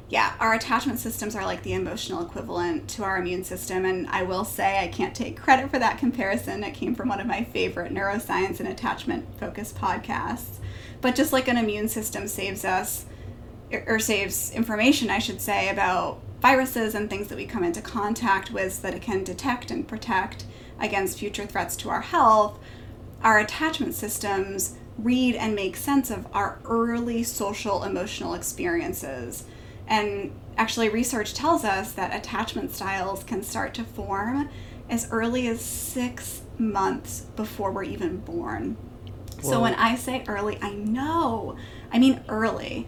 [0.09, 3.85] Yeah, our attachment systems are like the emotional equivalent to our immune system.
[3.85, 6.63] And I will say, I can't take credit for that comparison.
[6.63, 10.59] It came from one of my favorite neuroscience and attachment focused podcasts.
[11.01, 13.05] But just like an immune system saves us,
[13.73, 17.81] er, or saves information, I should say, about viruses and things that we come into
[17.81, 20.45] contact with so that it can detect and protect
[20.79, 22.59] against future threats to our health,
[23.23, 29.45] our attachment systems read and make sense of our early social emotional experiences
[29.87, 34.49] and actually, research tells us that attachment styles can start to form
[34.89, 38.77] as early as six months before we're even born.
[39.41, 39.51] Whoa.
[39.51, 41.57] So, when I say early, I know,
[41.91, 42.87] I mean early.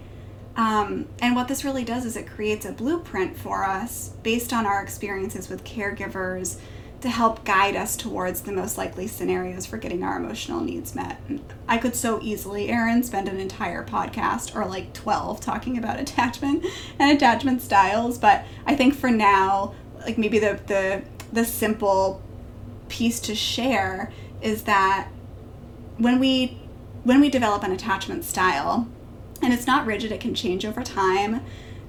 [0.58, 4.66] Um, and what this really does is it creates a blueprint for us based on
[4.66, 6.58] our experiences with caregivers
[7.06, 11.22] to help guide us towards the most likely scenarios for getting our emotional needs met.
[11.68, 16.66] I could so easily, Erin, spend an entire podcast or like 12 talking about attachment
[17.00, 22.24] and attachment styles, but I think for now, like maybe the the the simple
[22.90, 25.08] piece to share is that
[25.98, 26.58] when we
[27.04, 28.88] when we develop an attachment style,
[29.44, 31.42] and it's not rigid, it can change over time.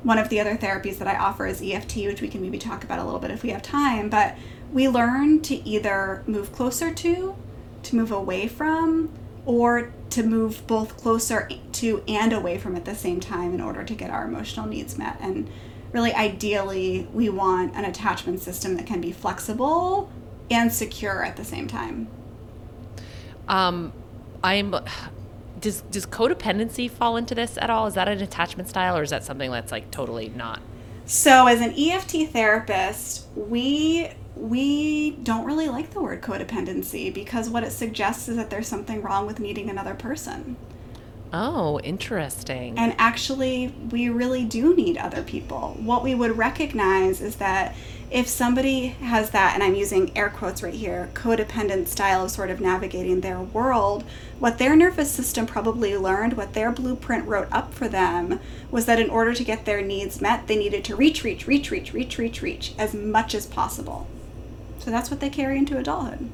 [0.02, 2.84] One of the other therapies that I offer is EFT, which we can maybe talk
[2.84, 4.36] about a little bit if we have time, but
[4.72, 7.36] we learn to either move closer to,
[7.84, 9.12] to move away from,
[9.44, 13.84] or to move both closer to and away from at the same time in order
[13.84, 15.16] to get our emotional needs met.
[15.20, 15.48] And
[15.92, 20.10] really, ideally, we want an attachment system that can be flexible
[20.50, 22.08] and secure at the same time.
[23.48, 23.92] Um,
[24.42, 24.74] I'm.
[25.60, 27.86] Does does codependency fall into this at all?
[27.86, 30.60] Is that an attachment style, or is that something that's like totally not?
[31.06, 37.64] So, as an EFT therapist, we we don't really like the word codependency because what
[37.64, 40.56] it suggests is that there's something wrong with needing another person.
[41.32, 42.78] Oh, interesting.
[42.78, 45.76] And actually, we really do need other people.
[45.80, 47.74] What we would recognize is that
[48.10, 52.50] if somebody has that, and I'm using air quotes right here, codependent style of sort
[52.50, 54.04] of navigating their world,
[54.38, 58.38] what their nervous system probably learned, what their blueprint wrote up for them,
[58.70, 61.72] was that in order to get their needs met, they needed to reach, reach, reach,
[61.72, 64.06] reach, reach, reach, reach as much as possible.
[64.86, 66.30] So that's what they carry into adulthood.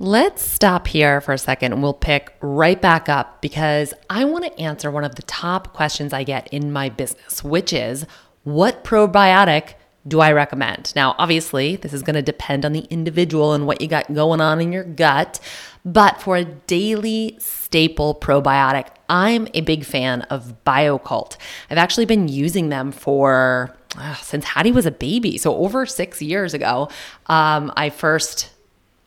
[0.00, 4.44] Let's stop here for a second and we'll pick right back up because I want
[4.46, 8.06] to answer one of the top questions I get in my business, which is
[8.42, 9.74] what probiotic
[10.08, 10.92] do I recommend?
[10.96, 14.40] Now, obviously, this is going to depend on the individual and what you got going
[14.40, 15.38] on in your gut,
[15.84, 21.36] but for a daily staple probiotic, I'm a big fan of Bio-Kult.
[21.70, 25.38] I've actually been using them for uh, since Hattie was a baby.
[25.38, 26.88] So over six years ago,
[27.26, 28.50] um, I first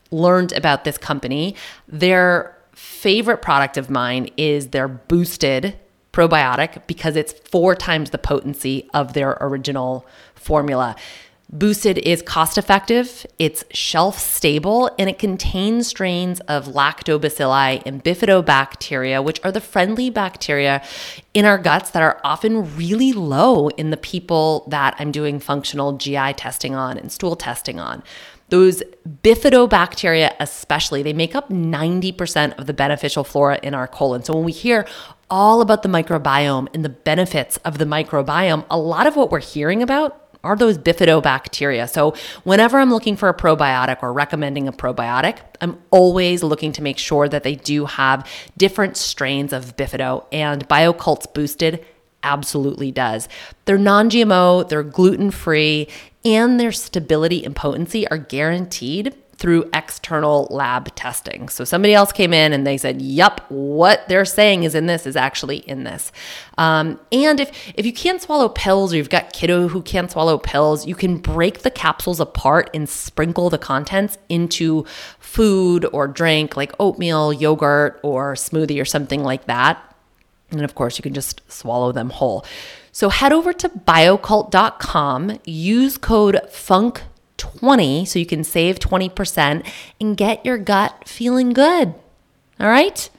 [0.09, 1.55] learned about this company.
[1.87, 5.77] Their favorite product of mine is their boosted
[6.13, 10.95] probiotic because it's four times the potency of their original formula.
[11.53, 19.21] Boosted is cost effective, it's shelf stable, and it contains strains of lactobacilli and bifidobacteria,
[19.21, 20.81] which are the friendly bacteria
[21.33, 25.97] in our guts that are often really low in the people that I'm doing functional
[25.97, 28.01] GI testing on and stool testing on.
[28.47, 28.81] Those
[29.21, 34.23] bifidobacteria, especially, they make up 90% of the beneficial flora in our colon.
[34.23, 34.87] So when we hear
[35.29, 39.41] all about the microbiome and the benefits of the microbiome, a lot of what we're
[39.41, 41.89] hearing about are those bifidobacteria.
[41.89, 46.82] So, whenever I'm looking for a probiotic or recommending a probiotic, I'm always looking to
[46.82, 48.27] make sure that they do have
[48.58, 51.86] different strains of bifido, and Bio-Kult's Boosted
[52.23, 53.27] absolutely does.
[53.65, 55.88] They're non GMO, they're gluten free,
[56.23, 61.49] and their stability and potency are guaranteed through external lab testing.
[61.49, 65.08] So somebody else came in and they said, "Yep, what they're saying is in this
[65.08, 66.12] is actually in this."
[66.60, 70.38] Um, and if if you can't swallow pills or you've got kiddo who can't swallow
[70.38, 74.86] pills, you can break the capsules apart and sprinkle the contents into
[75.17, 79.84] food or drink like oatmeal, yogurt, or smoothie or something like that.
[80.51, 82.45] And of course, you can just swallow them whole.
[82.91, 87.01] So head over to bio-kult.com, use code FUNK
[87.41, 89.67] 20 so you can save 20%
[89.99, 91.95] and get your gut feeling good.
[92.59, 93.09] All right?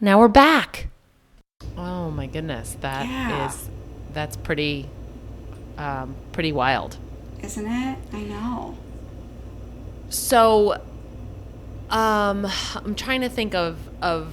[0.00, 0.86] Now we're back.
[1.76, 3.48] Oh my goodness, that yeah.
[3.48, 3.68] is
[4.12, 4.88] that's pretty
[5.76, 6.96] um, pretty wild.
[7.42, 7.98] Isn't it?
[8.12, 8.78] I know.
[10.10, 10.80] So
[11.90, 14.32] um I'm trying to think of of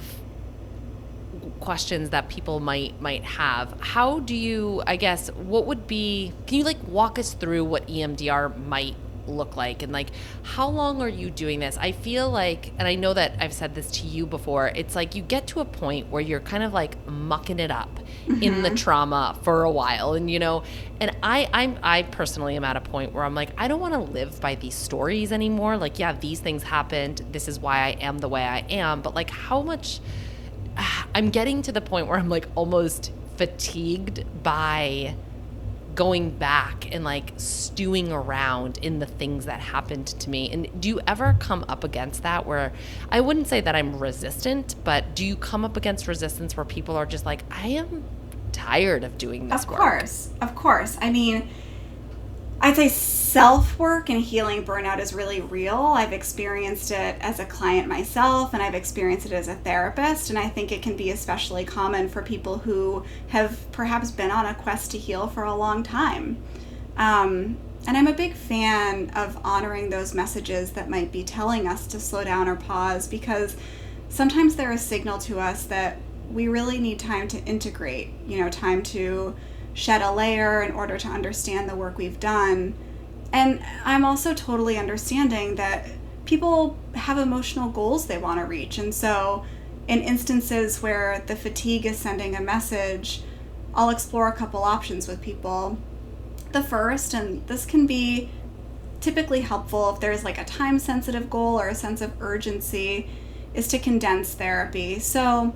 [1.58, 3.74] questions that people might might have.
[3.80, 7.88] How do you I guess what would be can you like walk us through what
[7.88, 8.94] EMDR might
[9.26, 10.08] look like and like
[10.42, 13.74] how long are you doing this i feel like and i know that i've said
[13.74, 16.72] this to you before it's like you get to a point where you're kind of
[16.72, 18.42] like mucking it up mm-hmm.
[18.42, 18.76] in the mm-hmm.
[18.76, 20.62] trauma for a while and you know
[21.00, 23.94] and i i'm i personally am at a point where i'm like i don't want
[23.94, 27.90] to live by these stories anymore like yeah these things happened this is why i
[28.00, 30.00] am the way i am but like how much
[31.14, 35.14] i'm getting to the point where i'm like almost fatigued by
[35.94, 40.50] going back and like stewing around in the things that happened to me.
[40.50, 42.72] And do you ever come up against that where
[43.10, 46.96] I wouldn't say that I'm resistant, but do you come up against resistance where people
[46.96, 48.04] are just like, I am
[48.52, 49.62] tired of doing this?
[49.62, 50.30] Of course.
[50.32, 50.42] Work?
[50.42, 50.98] Of course.
[51.00, 51.48] I mean,
[52.60, 55.76] I'd say self work and healing burnout is really real.
[55.76, 60.30] I've experienced it as a client myself, and I've experienced it as a therapist.
[60.30, 64.46] And I think it can be especially common for people who have perhaps been on
[64.46, 66.38] a quest to heal for a long time.
[66.96, 71.86] Um, and I'm a big fan of honoring those messages that might be telling us
[71.88, 73.56] to slow down or pause because
[74.08, 75.98] sometimes they're a signal to us that
[76.30, 79.34] we really need time to integrate, you know, time to
[79.74, 82.74] shed a layer in order to understand the work we've done.
[83.32, 85.86] And I'm also totally understanding that
[86.24, 88.78] people have emotional goals they want to reach.
[88.78, 89.44] And so,
[89.86, 93.22] in instances where the fatigue is sending a message,
[93.74, 95.76] I'll explore a couple options with people.
[96.52, 98.30] The first, and this can be
[99.00, 103.10] typically helpful if there's like a time sensitive goal or a sense of urgency,
[103.52, 105.00] is to condense therapy.
[105.00, 105.54] So,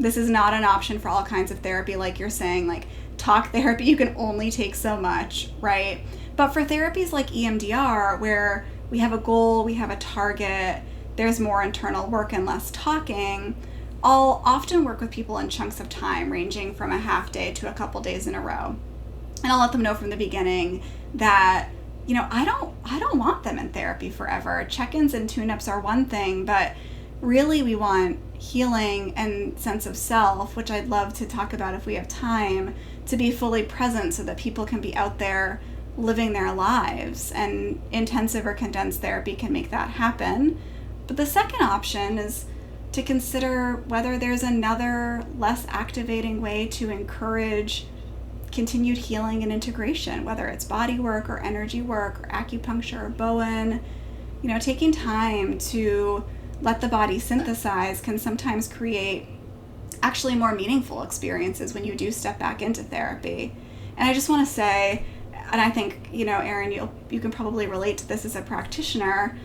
[0.00, 2.86] this is not an option for all kinds of therapy, like you're saying, like
[3.18, 6.00] talk therapy, you can only take so much, right?
[6.36, 10.82] But for therapies like EMDR, where we have a goal, we have a target,
[11.16, 13.56] there's more internal work and less talking,
[14.02, 17.68] I'll often work with people in chunks of time, ranging from a half day to
[17.68, 18.76] a couple days in a row.
[19.42, 20.82] And I'll let them know from the beginning
[21.14, 21.68] that
[22.08, 24.66] you know, I don't I don't want them in therapy forever.
[24.68, 26.74] Check-ins and tune-ups are one thing, but
[27.20, 31.84] really we want healing and sense of self, which I'd love to talk about if
[31.84, 32.74] we have time,
[33.08, 35.60] to be fully present so that people can be out there
[35.96, 37.32] living their lives.
[37.32, 40.60] And intensive or condensed therapy can make that happen.
[41.06, 42.44] But the second option is
[42.92, 47.86] to consider whether there's another less activating way to encourage
[48.52, 53.80] continued healing and integration, whether it's body work or energy work or acupuncture or Bowen.
[54.42, 56.24] You know, taking time to
[56.60, 59.26] let the body synthesize can sometimes create
[60.02, 63.54] actually more meaningful experiences when you do step back into therapy.
[63.96, 65.04] And I just want to say,
[65.50, 68.42] and I think you know, Erin, you you can probably relate to this as a
[68.42, 69.36] practitioner.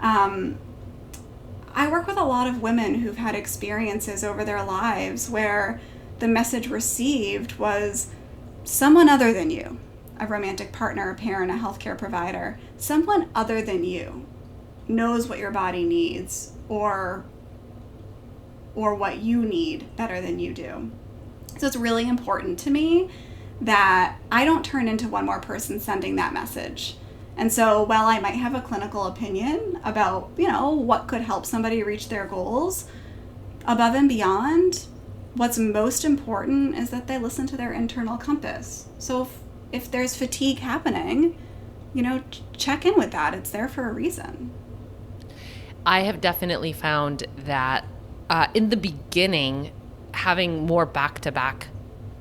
[0.00, 0.58] Um,
[1.72, 5.80] I work with a lot of women who've had experiences over their lives where
[6.18, 8.08] the message received was
[8.64, 9.78] someone other than you,
[10.18, 14.26] a romantic partner, a parent, a healthcare provider, someone other than you
[14.88, 17.24] knows what your body needs or
[18.74, 20.90] or what you need better than you do.
[21.58, 23.10] So it's really important to me
[23.60, 26.96] that I don't turn into one more person sending that message.
[27.36, 31.46] And so while I might have a clinical opinion about, you know, what could help
[31.46, 32.86] somebody reach their goals,
[33.66, 34.86] above and beyond,
[35.34, 38.88] what's most important is that they listen to their internal compass.
[38.98, 39.38] So if,
[39.72, 41.36] if there's fatigue happening,
[41.94, 42.22] you know,
[42.56, 43.34] check in with that.
[43.34, 44.50] It's there for a reason.
[45.84, 47.84] I have definitely found that
[48.30, 49.72] uh, in the beginning,
[50.14, 51.66] having more back to back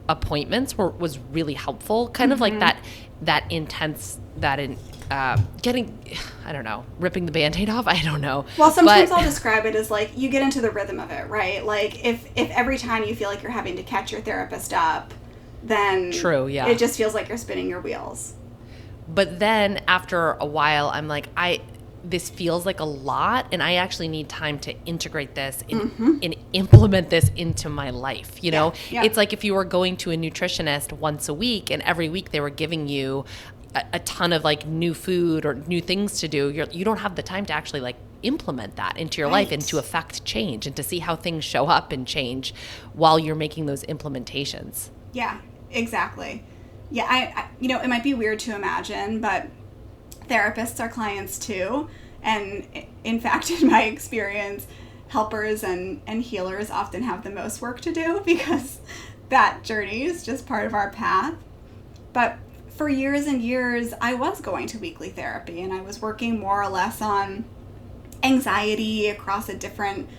[0.10, 2.10] appointments were, was really helpful.
[2.10, 2.34] Kind mm-hmm.
[2.34, 2.60] of like mm-hmm.
[2.60, 2.84] that
[3.22, 4.78] that intense that in
[5.12, 5.97] uh, getting
[6.45, 7.88] I don't know ripping the band-aid off.
[7.88, 8.45] I don't know.
[8.57, 11.30] Well, sometimes but, I'll describe it as like you get into the rhythm of it,
[11.30, 11.64] right?
[11.64, 15.14] Like if if every time you feel like you're having to catch your therapist up,
[15.64, 18.34] then true, yeah, it just feels like you're spinning your wheels.
[19.07, 21.62] But then after a while, I'm like I
[22.04, 26.18] this feels like a lot and i actually need time to integrate this and, mm-hmm.
[26.24, 29.04] and implement this into my life you know yeah, yeah.
[29.04, 32.32] it's like if you were going to a nutritionist once a week and every week
[32.32, 33.26] they were giving you
[33.76, 36.97] a, a ton of like new food or new things to do you're, you don't
[36.97, 39.45] have the time to actually like implement that into your right.
[39.45, 42.54] life and to affect change and to see how things show up and change
[42.93, 45.39] while you're making those implementations yeah
[45.72, 46.43] exactly
[46.91, 49.47] yeah I, I you know it might be weird to imagine but
[50.30, 51.90] therapists are clients too.
[52.22, 52.68] And
[53.04, 54.68] in fact, in my experience,
[55.10, 58.80] helpers and, and healers often have the most work to do because
[59.30, 61.36] that journey is just part of our path.
[62.14, 62.38] But
[62.70, 66.64] for years and years, I was going to weekly therapy and I was working more
[66.64, 67.46] or less on
[68.24, 70.10] anxiety across a different,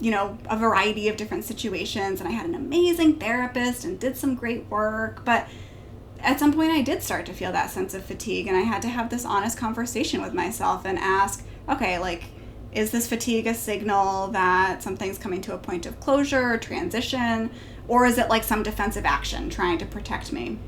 [0.00, 2.20] you know, a variety of different situations.
[2.20, 5.24] And I had an amazing therapist and did some great work.
[5.24, 5.48] But
[6.20, 8.82] at some point I did start to feel that sense of fatigue and I had
[8.82, 12.24] to have this honest conversation with myself and ask, okay, like
[12.72, 17.50] is this fatigue a signal that something's coming to a point of closure or transition
[17.86, 20.58] or is it like some defensive action trying to protect me?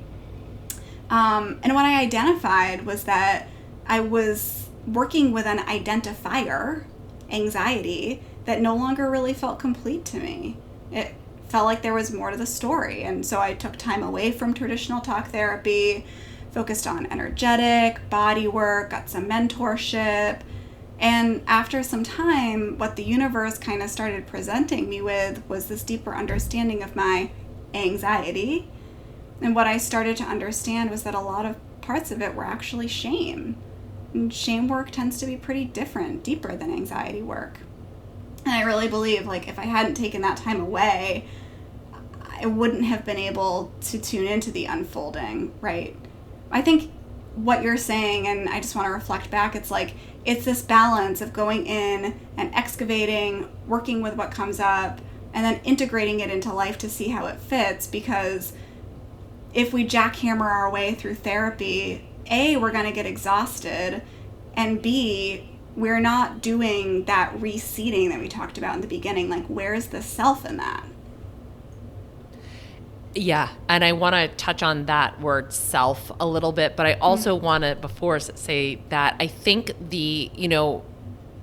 [1.11, 3.48] Um, and what I identified was that
[3.86, 6.84] I was working with an identifier,
[7.30, 10.57] anxiety, that no longer really felt complete to me.
[10.90, 11.14] It
[11.51, 13.03] felt like there was more to the story.
[13.03, 16.07] And so I took time away from traditional talk therapy,
[16.53, 20.40] focused on energetic, body work, got some mentorship.
[21.01, 25.82] And after some time, what the universe kind of started presenting me with was this
[25.82, 27.30] deeper understanding of my
[27.74, 28.68] anxiety.
[29.40, 32.44] And what I started to understand was that a lot of parts of it were
[32.44, 33.57] actually shame.
[34.12, 37.59] And shame work tends to be pretty different, deeper than anxiety work.
[38.44, 41.26] And I really believe, like, if I hadn't taken that time away,
[42.41, 45.95] I wouldn't have been able to tune into the unfolding, right?
[46.51, 46.91] I think
[47.34, 51.20] what you're saying, and I just want to reflect back, it's like, it's this balance
[51.20, 55.01] of going in and excavating, working with what comes up,
[55.32, 57.86] and then integrating it into life to see how it fits.
[57.86, 58.53] Because
[59.55, 64.03] if we jackhammer our way through therapy, A, we're going to get exhausted,
[64.55, 69.30] and B, we're not doing that reseeding that we talked about in the beginning.
[69.30, 70.84] Like, where's the self in that?
[73.14, 76.92] Yeah, and I want to touch on that word self a little bit, but I
[76.94, 77.44] also mm-hmm.
[77.44, 80.84] want to before say that I think the, you know,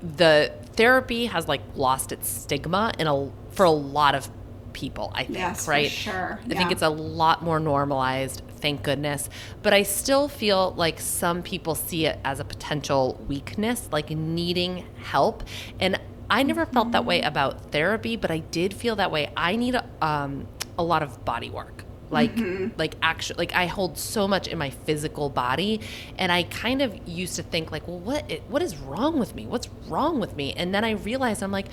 [0.02, 4.30] the therapy has like lost its stigma in a for a lot of
[4.72, 5.90] people, I think, yes, right?
[5.90, 6.40] sure.
[6.42, 6.58] I yeah.
[6.58, 9.28] think it's a lot more normalized, thank goodness.
[9.64, 14.86] But I still feel like some people see it as a potential weakness, like needing
[15.04, 15.44] help.
[15.80, 16.00] And
[16.30, 19.32] I never felt that way about therapy, but I did feel that way.
[19.36, 20.48] I need um,
[20.78, 21.84] a lot of body work.
[22.10, 22.80] Like mm-hmm.
[22.80, 25.82] like actually like i hold so much in my physical body
[26.18, 29.46] and i kind of used to think like well what what is wrong with me?
[29.46, 30.54] What's wrong with me?
[30.54, 31.68] And then i realized i'm like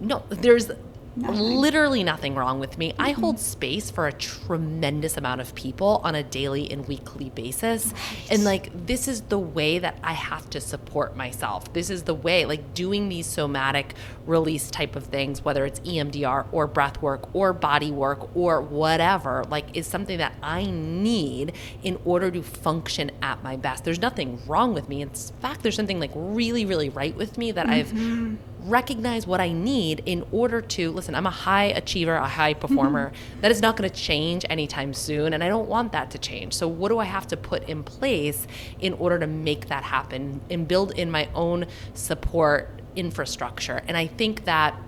[0.00, 0.70] no there's
[1.18, 1.40] Nothing.
[1.40, 2.92] Literally nothing wrong with me.
[2.92, 3.02] Mm-hmm.
[3.02, 7.86] I hold space for a tremendous amount of people on a daily and weekly basis.
[7.86, 8.26] Right.
[8.30, 11.72] And like, this is the way that I have to support myself.
[11.72, 13.94] This is the way, like, doing these somatic
[14.26, 19.44] release type of things, whether it's EMDR or breath work or body work or whatever,
[19.48, 21.52] like, is something that I need
[21.82, 23.84] in order to function at my best.
[23.84, 25.00] There's nothing wrong with me.
[25.00, 28.34] In fact, there's something like really, really right with me that mm-hmm.
[28.34, 31.14] I've recognize what I need in order to listen.
[31.14, 33.10] I'm a high achiever, a high performer.
[33.10, 33.40] Mm-hmm.
[33.40, 36.54] That is not going to change anytime soon, and I don't want that to change.
[36.54, 38.46] So, what do I have to put in place
[38.80, 43.82] in order to make that happen and build in my own support infrastructure?
[43.86, 44.78] And I think that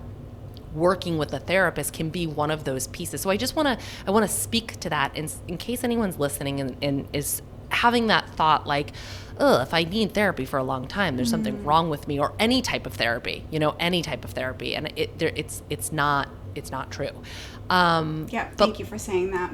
[0.73, 3.21] working with a therapist can be one of those pieces.
[3.21, 6.19] So I just want to I want to speak to that in, in case anyone's
[6.19, 8.91] listening and, and is having that thought like,
[9.39, 11.31] ugh, if I need therapy for a long time, there's mm.
[11.31, 14.75] something wrong with me, or any type of therapy, you know, any type of therapy,
[14.75, 17.11] and it there, it's it's not it's not true.
[17.69, 19.51] Um, yeah, thank you for saying that.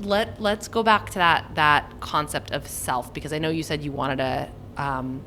[0.00, 3.82] Let Let's go back to that that concept of self because I know you said
[3.82, 4.48] you wanted to.
[4.76, 5.22] Um,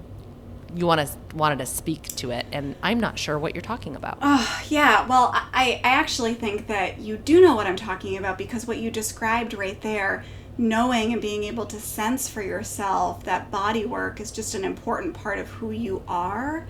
[0.74, 3.96] you want to wanted to speak to it and i'm not sure what you're talking
[3.96, 8.18] about oh yeah well I, I actually think that you do know what i'm talking
[8.18, 10.24] about because what you described right there
[10.62, 15.14] knowing and being able to sense for yourself that body work is just an important
[15.14, 16.68] part of who you are,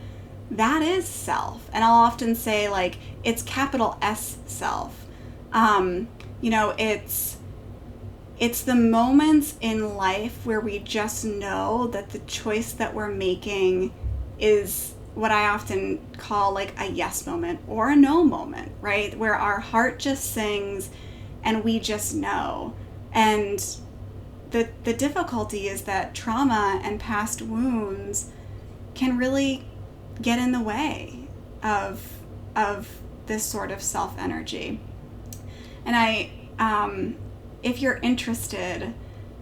[0.50, 1.70] that is self.
[1.74, 5.06] And I'll often say, like, it's capital S self.
[5.52, 6.08] Um,
[6.40, 7.38] you know, it's
[8.40, 13.94] it's the moments in life where we just know that the choice that we're making
[14.40, 19.16] is what I often call like a yes moment or a no moment, right?
[19.16, 20.90] Where our heart just sings
[21.44, 22.74] and we just know.
[23.14, 23.64] And
[24.52, 28.30] the, the difficulty is that trauma and past wounds
[28.94, 29.64] can really
[30.22, 31.28] get in the way
[31.64, 32.20] of,
[32.56, 34.80] of this sort of self energy.
[35.86, 37.16] And I, um,
[37.64, 38.94] if you're interested,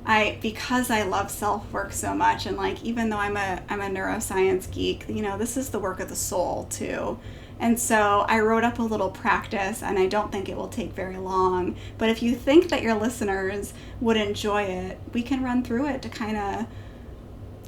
[0.09, 3.79] I because I love self work so much, and like even though I'm a I'm
[3.79, 7.19] a neuroscience geek, you know, this is the work of the soul too.
[7.59, 10.93] And so I wrote up a little practice, and I don't think it will take
[10.93, 11.75] very long.
[11.99, 16.01] But if you think that your listeners would enjoy it, we can run through it
[16.01, 16.65] to kind of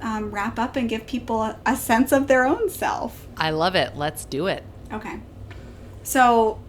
[0.02, 3.28] um, wrap up and give people a, a sense of their own self.
[3.38, 3.96] I love it.
[3.96, 4.64] Let's do it.
[4.92, 5.20] Okay.
[6.02, 6.60] So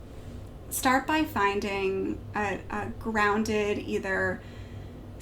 [0.68, 4.42] start by finding a, a grounded either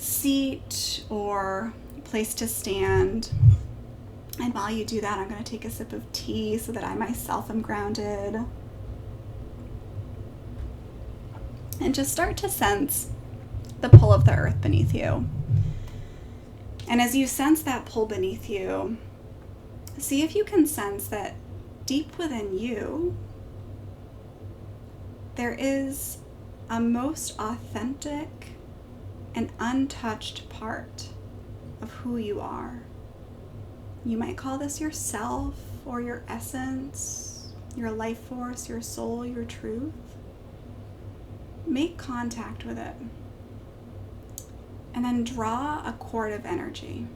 [0.01, 1.73] seat or
[2.05, 3.31] place to stand
[4.41, 6.83] and while you do that, I'm going to take a sip of tea so that
[6.83, 8.43] I myself am grounded.
[11.79, 13.11] And just start to sense
[13.81, 15.29] the pull of the earth beneath you.
[16.89, 18.97] And as you sense that pull beneath you,
[19.99, 21.35] see if you can sense that
[21.85, 23.17] deep within you,
[25.37, 26.19] there is
[26.71, 28.53] a most authentic
[29.35, 31.09] and untouched part
[31.81, 32.83] of who you are.
[34.05, 35.55] You might call this yourself
[35.85, 39.93] or your essence, your life force, your soul, your truth.
[41.67, 42.95] Make contact with it.
[44.95, 47.07] And then draw a cord of energy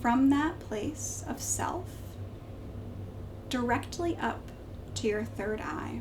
[0.00, 1.88] from that place of self
[3.48, 4.40] directly up
[4.94, 6.00] to your third eye,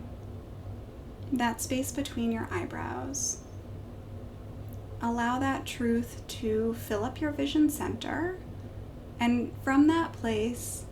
[1.31, 3.39] that space between your eyebrows.
[5.05, 8.39] Allow that truth to fill up your vision center,
[9.19, 10.85] and from that place,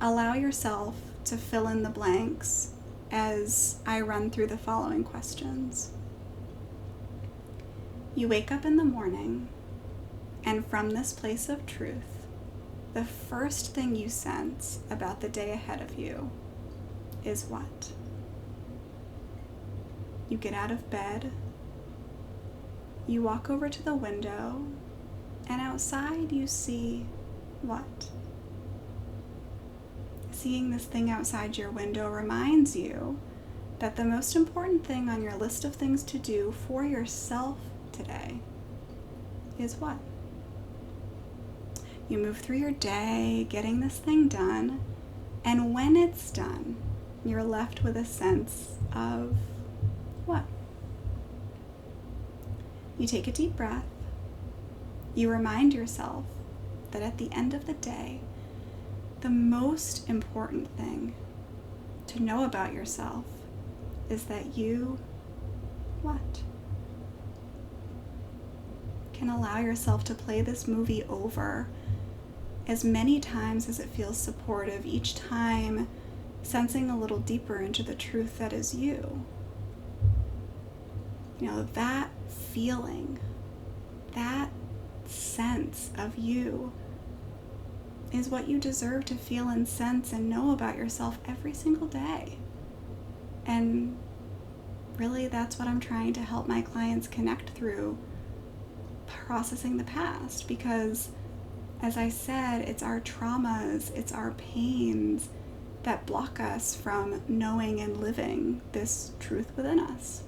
[0.00, 0.94] allow yourself
[1.26, 2.70] to fill in the blanks
[3.10, 5.90] as I run through the following questions.
[8.14, 9.48] You wake up in the morning,
[10.42, 12.24] and from this place of truth,
[12.94, 16.30] the first thing you sense about the day ahead of you
[17.26, 17.92] is what?
[20.30, 21.30] You get out of bed,
[23.10, 24.64] you walk over to the window,
[25.48, 27.04] and outside you see
[27.60, 28.08] what?
[30.30, 33.18] Seeing this thing outside your window reminds you
[33.80, 37.58] that the most important thing on your list of things to do for yourself
[37.90, 38.38] today
[39.58, 39.96] is what?
[42.08, 44.80] You move through your day getting this thing done,
[45.44, 46.76] and when it's done,
[47.24, 49.36] you're left with a sense of
[50.26, 50.44] what?
[53.00, 53.86] You take a deep breath.
[55.14, 56.26] You remind yourself
[56.90, 58.20] that at the end of the day,
[59.22, 61.14] the most important thing
[62.08, 63.24] to know about yourself
[64.10, 64.98] is that you
[66.02, 66.42] what?
[69.14, 71.68] Can allow yourself to play this movie over
[72.66, 75.88] as many times as it feels supportive, each time
[76.42, 79.24] sensing a little deeper into the truth that is you.
[81.38, 82.10] You know, that
[82.40, 83.18] feeling,
[84.14, 84.50] that
[85.06, 86.72] sense of you
[88.12, 92.38] is what you deserve to feel and sense and know about yourself every single day.
[93.46, 93.96] And
[94.96, 97.98] really, that's what I'm trying to help my clients connect through
[99.06, 101.10] processing the past because,
[101.80, 105.28] as I said, it's our traumas, it's our pains
[105.82, 110.22] that block us from knowing and living this truth within us.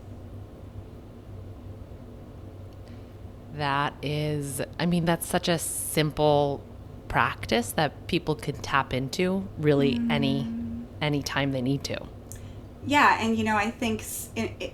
[3.54, 6.64] That is, I mean, that's such a simple
[7.08, 10.10] practice that people can tap into really mm.
[10.10, 10.48] any
[11.02, 11.98] any time they need to.
[12.86, 14.02] Yeah, and you know, I think
[14.34, 14.72] it, it,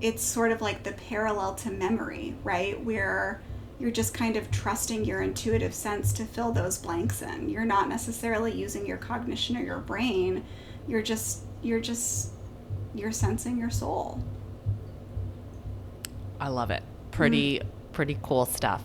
[0.00, 2.82] it's sort of like the parallel to memory, right?
[2.82, 3.40] Where
[3.78, 7.48] you're just kind of trusting your intuitive sense to fill those blanks in.
[7.48, 10.44] You're not necessarily using your cognition or your brain.
[10.88, 12.32] You're just you're just
[12.94, 14.22] you're sensing your soul.
[16.40, 16.82] I love it.
[17.12, 17.66] Pretty mm
[17.96, 18.82] pretty cool stuff.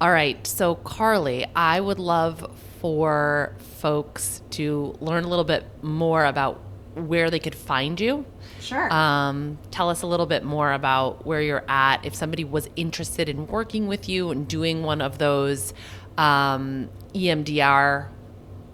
[0.00, 2.44] All right, so Carli, I would love
[2.80, 6.60] for folks to learn a little bit more about
[6.94, 8.26] where they could find you.
[8.60, 8.92] Sure.
[8.92, 12.04] Um, tell us a little bit more about where you're at.
[12.04, 15.72] If somebody was interested in working with you and doing one of those
[16.16, 18.08] um, EMDR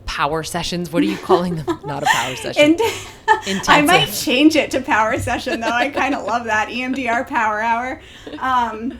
[0.07, 1.67] power sessions, what are you calling them?
[1.85, 2.77] Not a power session.
[3.47, 5.69] In- I might change it to power session though.
[5.69, 8.01] I kind of love that EMDR power hour.
[8.39, 8.99] Um,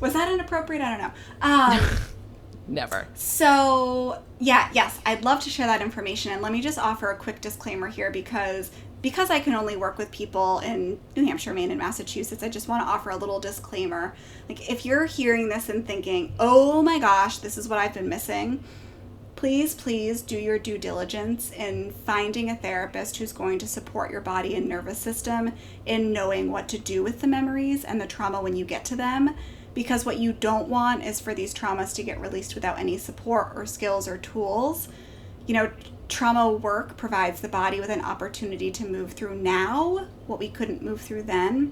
[0.00, 0.82] was that inappropriate?
[0.82, 1.12] I don't know.
[1.42, 1.98] Um,
[2.68, 3.08] Never.
[3.14, 6.32] So, yeah, yes, I'd love to share that information.
[6.32, 8.70] And let me just offer a quick disclaimer here because
[9.00, 12.66] because I can only work with people in New Hampshire, Maine, and Massachusetts, I just
[12.66, 14.12] want to offer a little disclaimer.
[14.48, 18.08] Like, if you're hearing this and thinking, oh my gosh, this is what I've been
[18.08, 18.64] missing,
[19.36, 24.20] please, please do your due diligence in finding a therapist who's going to support your
[24.20, 25.52] body and nervous system
[25.86, 28.96] in knowing what to do with the memories and the trauma when you get to
[28.96, 29.36] them
[29.78, 33.52] because what you don't want is for these traumas to get released without any support
[33.54, 34.88] or skills or tools.
[35.46, 35.70] You know,
[36.08, 40.82] trauma work provides the body with an opportunity to move through now what we couldn't
[40.82, 41.70] move through then.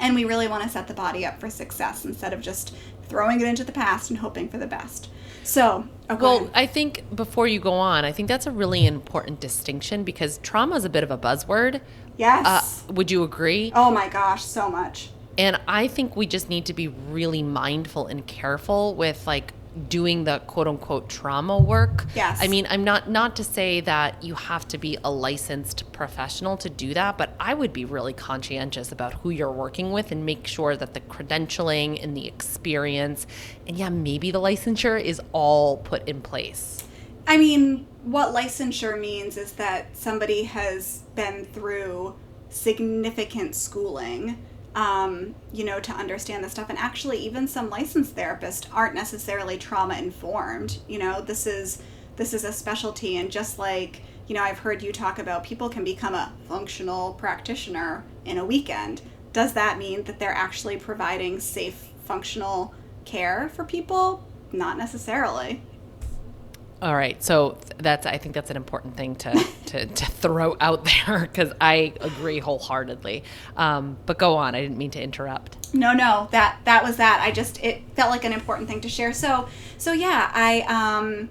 [0.00, 2.74] And we really want to set the body up for success instead of just
[3.04, 5.08] throwing it into the past and hoping for the best.
[5.44, 6.20] So, okay.
[6.20, 10.38] well, I think before you go on, I think that's a really important distinction because
[10.38, 11.80] trauma is a bit of a buzzword.
[12.16, 12.44] Yes.
[12.88, 13.70] Uh, would you agree?
[13.72, 15.10] Oh my gosh, so much.
[15.38, 19.52] And I think we just need to be really mindful and careful with like
[19.88, 22.06] doing the quote unquote trauma work.
[22.14, 22.38] Yes.
[22.40, 26.56] I mean, I'm not not to say that you have to be a licensed professional
[26.58, 30.24] to do that, but I would be really conscientious about who you're working with and
[30.24, 33.26] make sure that the credentialing and the experience
[33.66, 36.82] and yeah, maybe the licensure is all put in place.
[37.26, 42.14] I mean, what licensure means is that somebody has been through
[42.48, 44.38] significant schooling
[44.76, 46.68] um, you know, to understand the stuff.
[46.68, 50.78] And actually, even some licensed therapists aren't necessarily trauma informed.
[50.86, 51.82] You know, this is
[52.16, 55.68] this is a specialty, and just like you know, I've heard you talk about people
[55.68, 59.00] can become a functional practitioner in a weekend.
[59.32, 62.74] Does that mean that they're actually providing safe, functional
[63.04, 64.26] care for people?
[64.52, 65.62] Not necessarily.
[66.86, 69.32] All right, so that's I think that's an important thing to
[69.66, 73.24] to, to throw out there because I agree wholeheartedly.
[73.56, 75.74] Um, but go on, I didn't mean to interrupt.
[75.74, 77.20] No, no, that that was that.
[77.20, 79.12] I just it felt like an important thing to share.
[79.12, 80.60] So so yeah, I
[81.02, 81.28] um.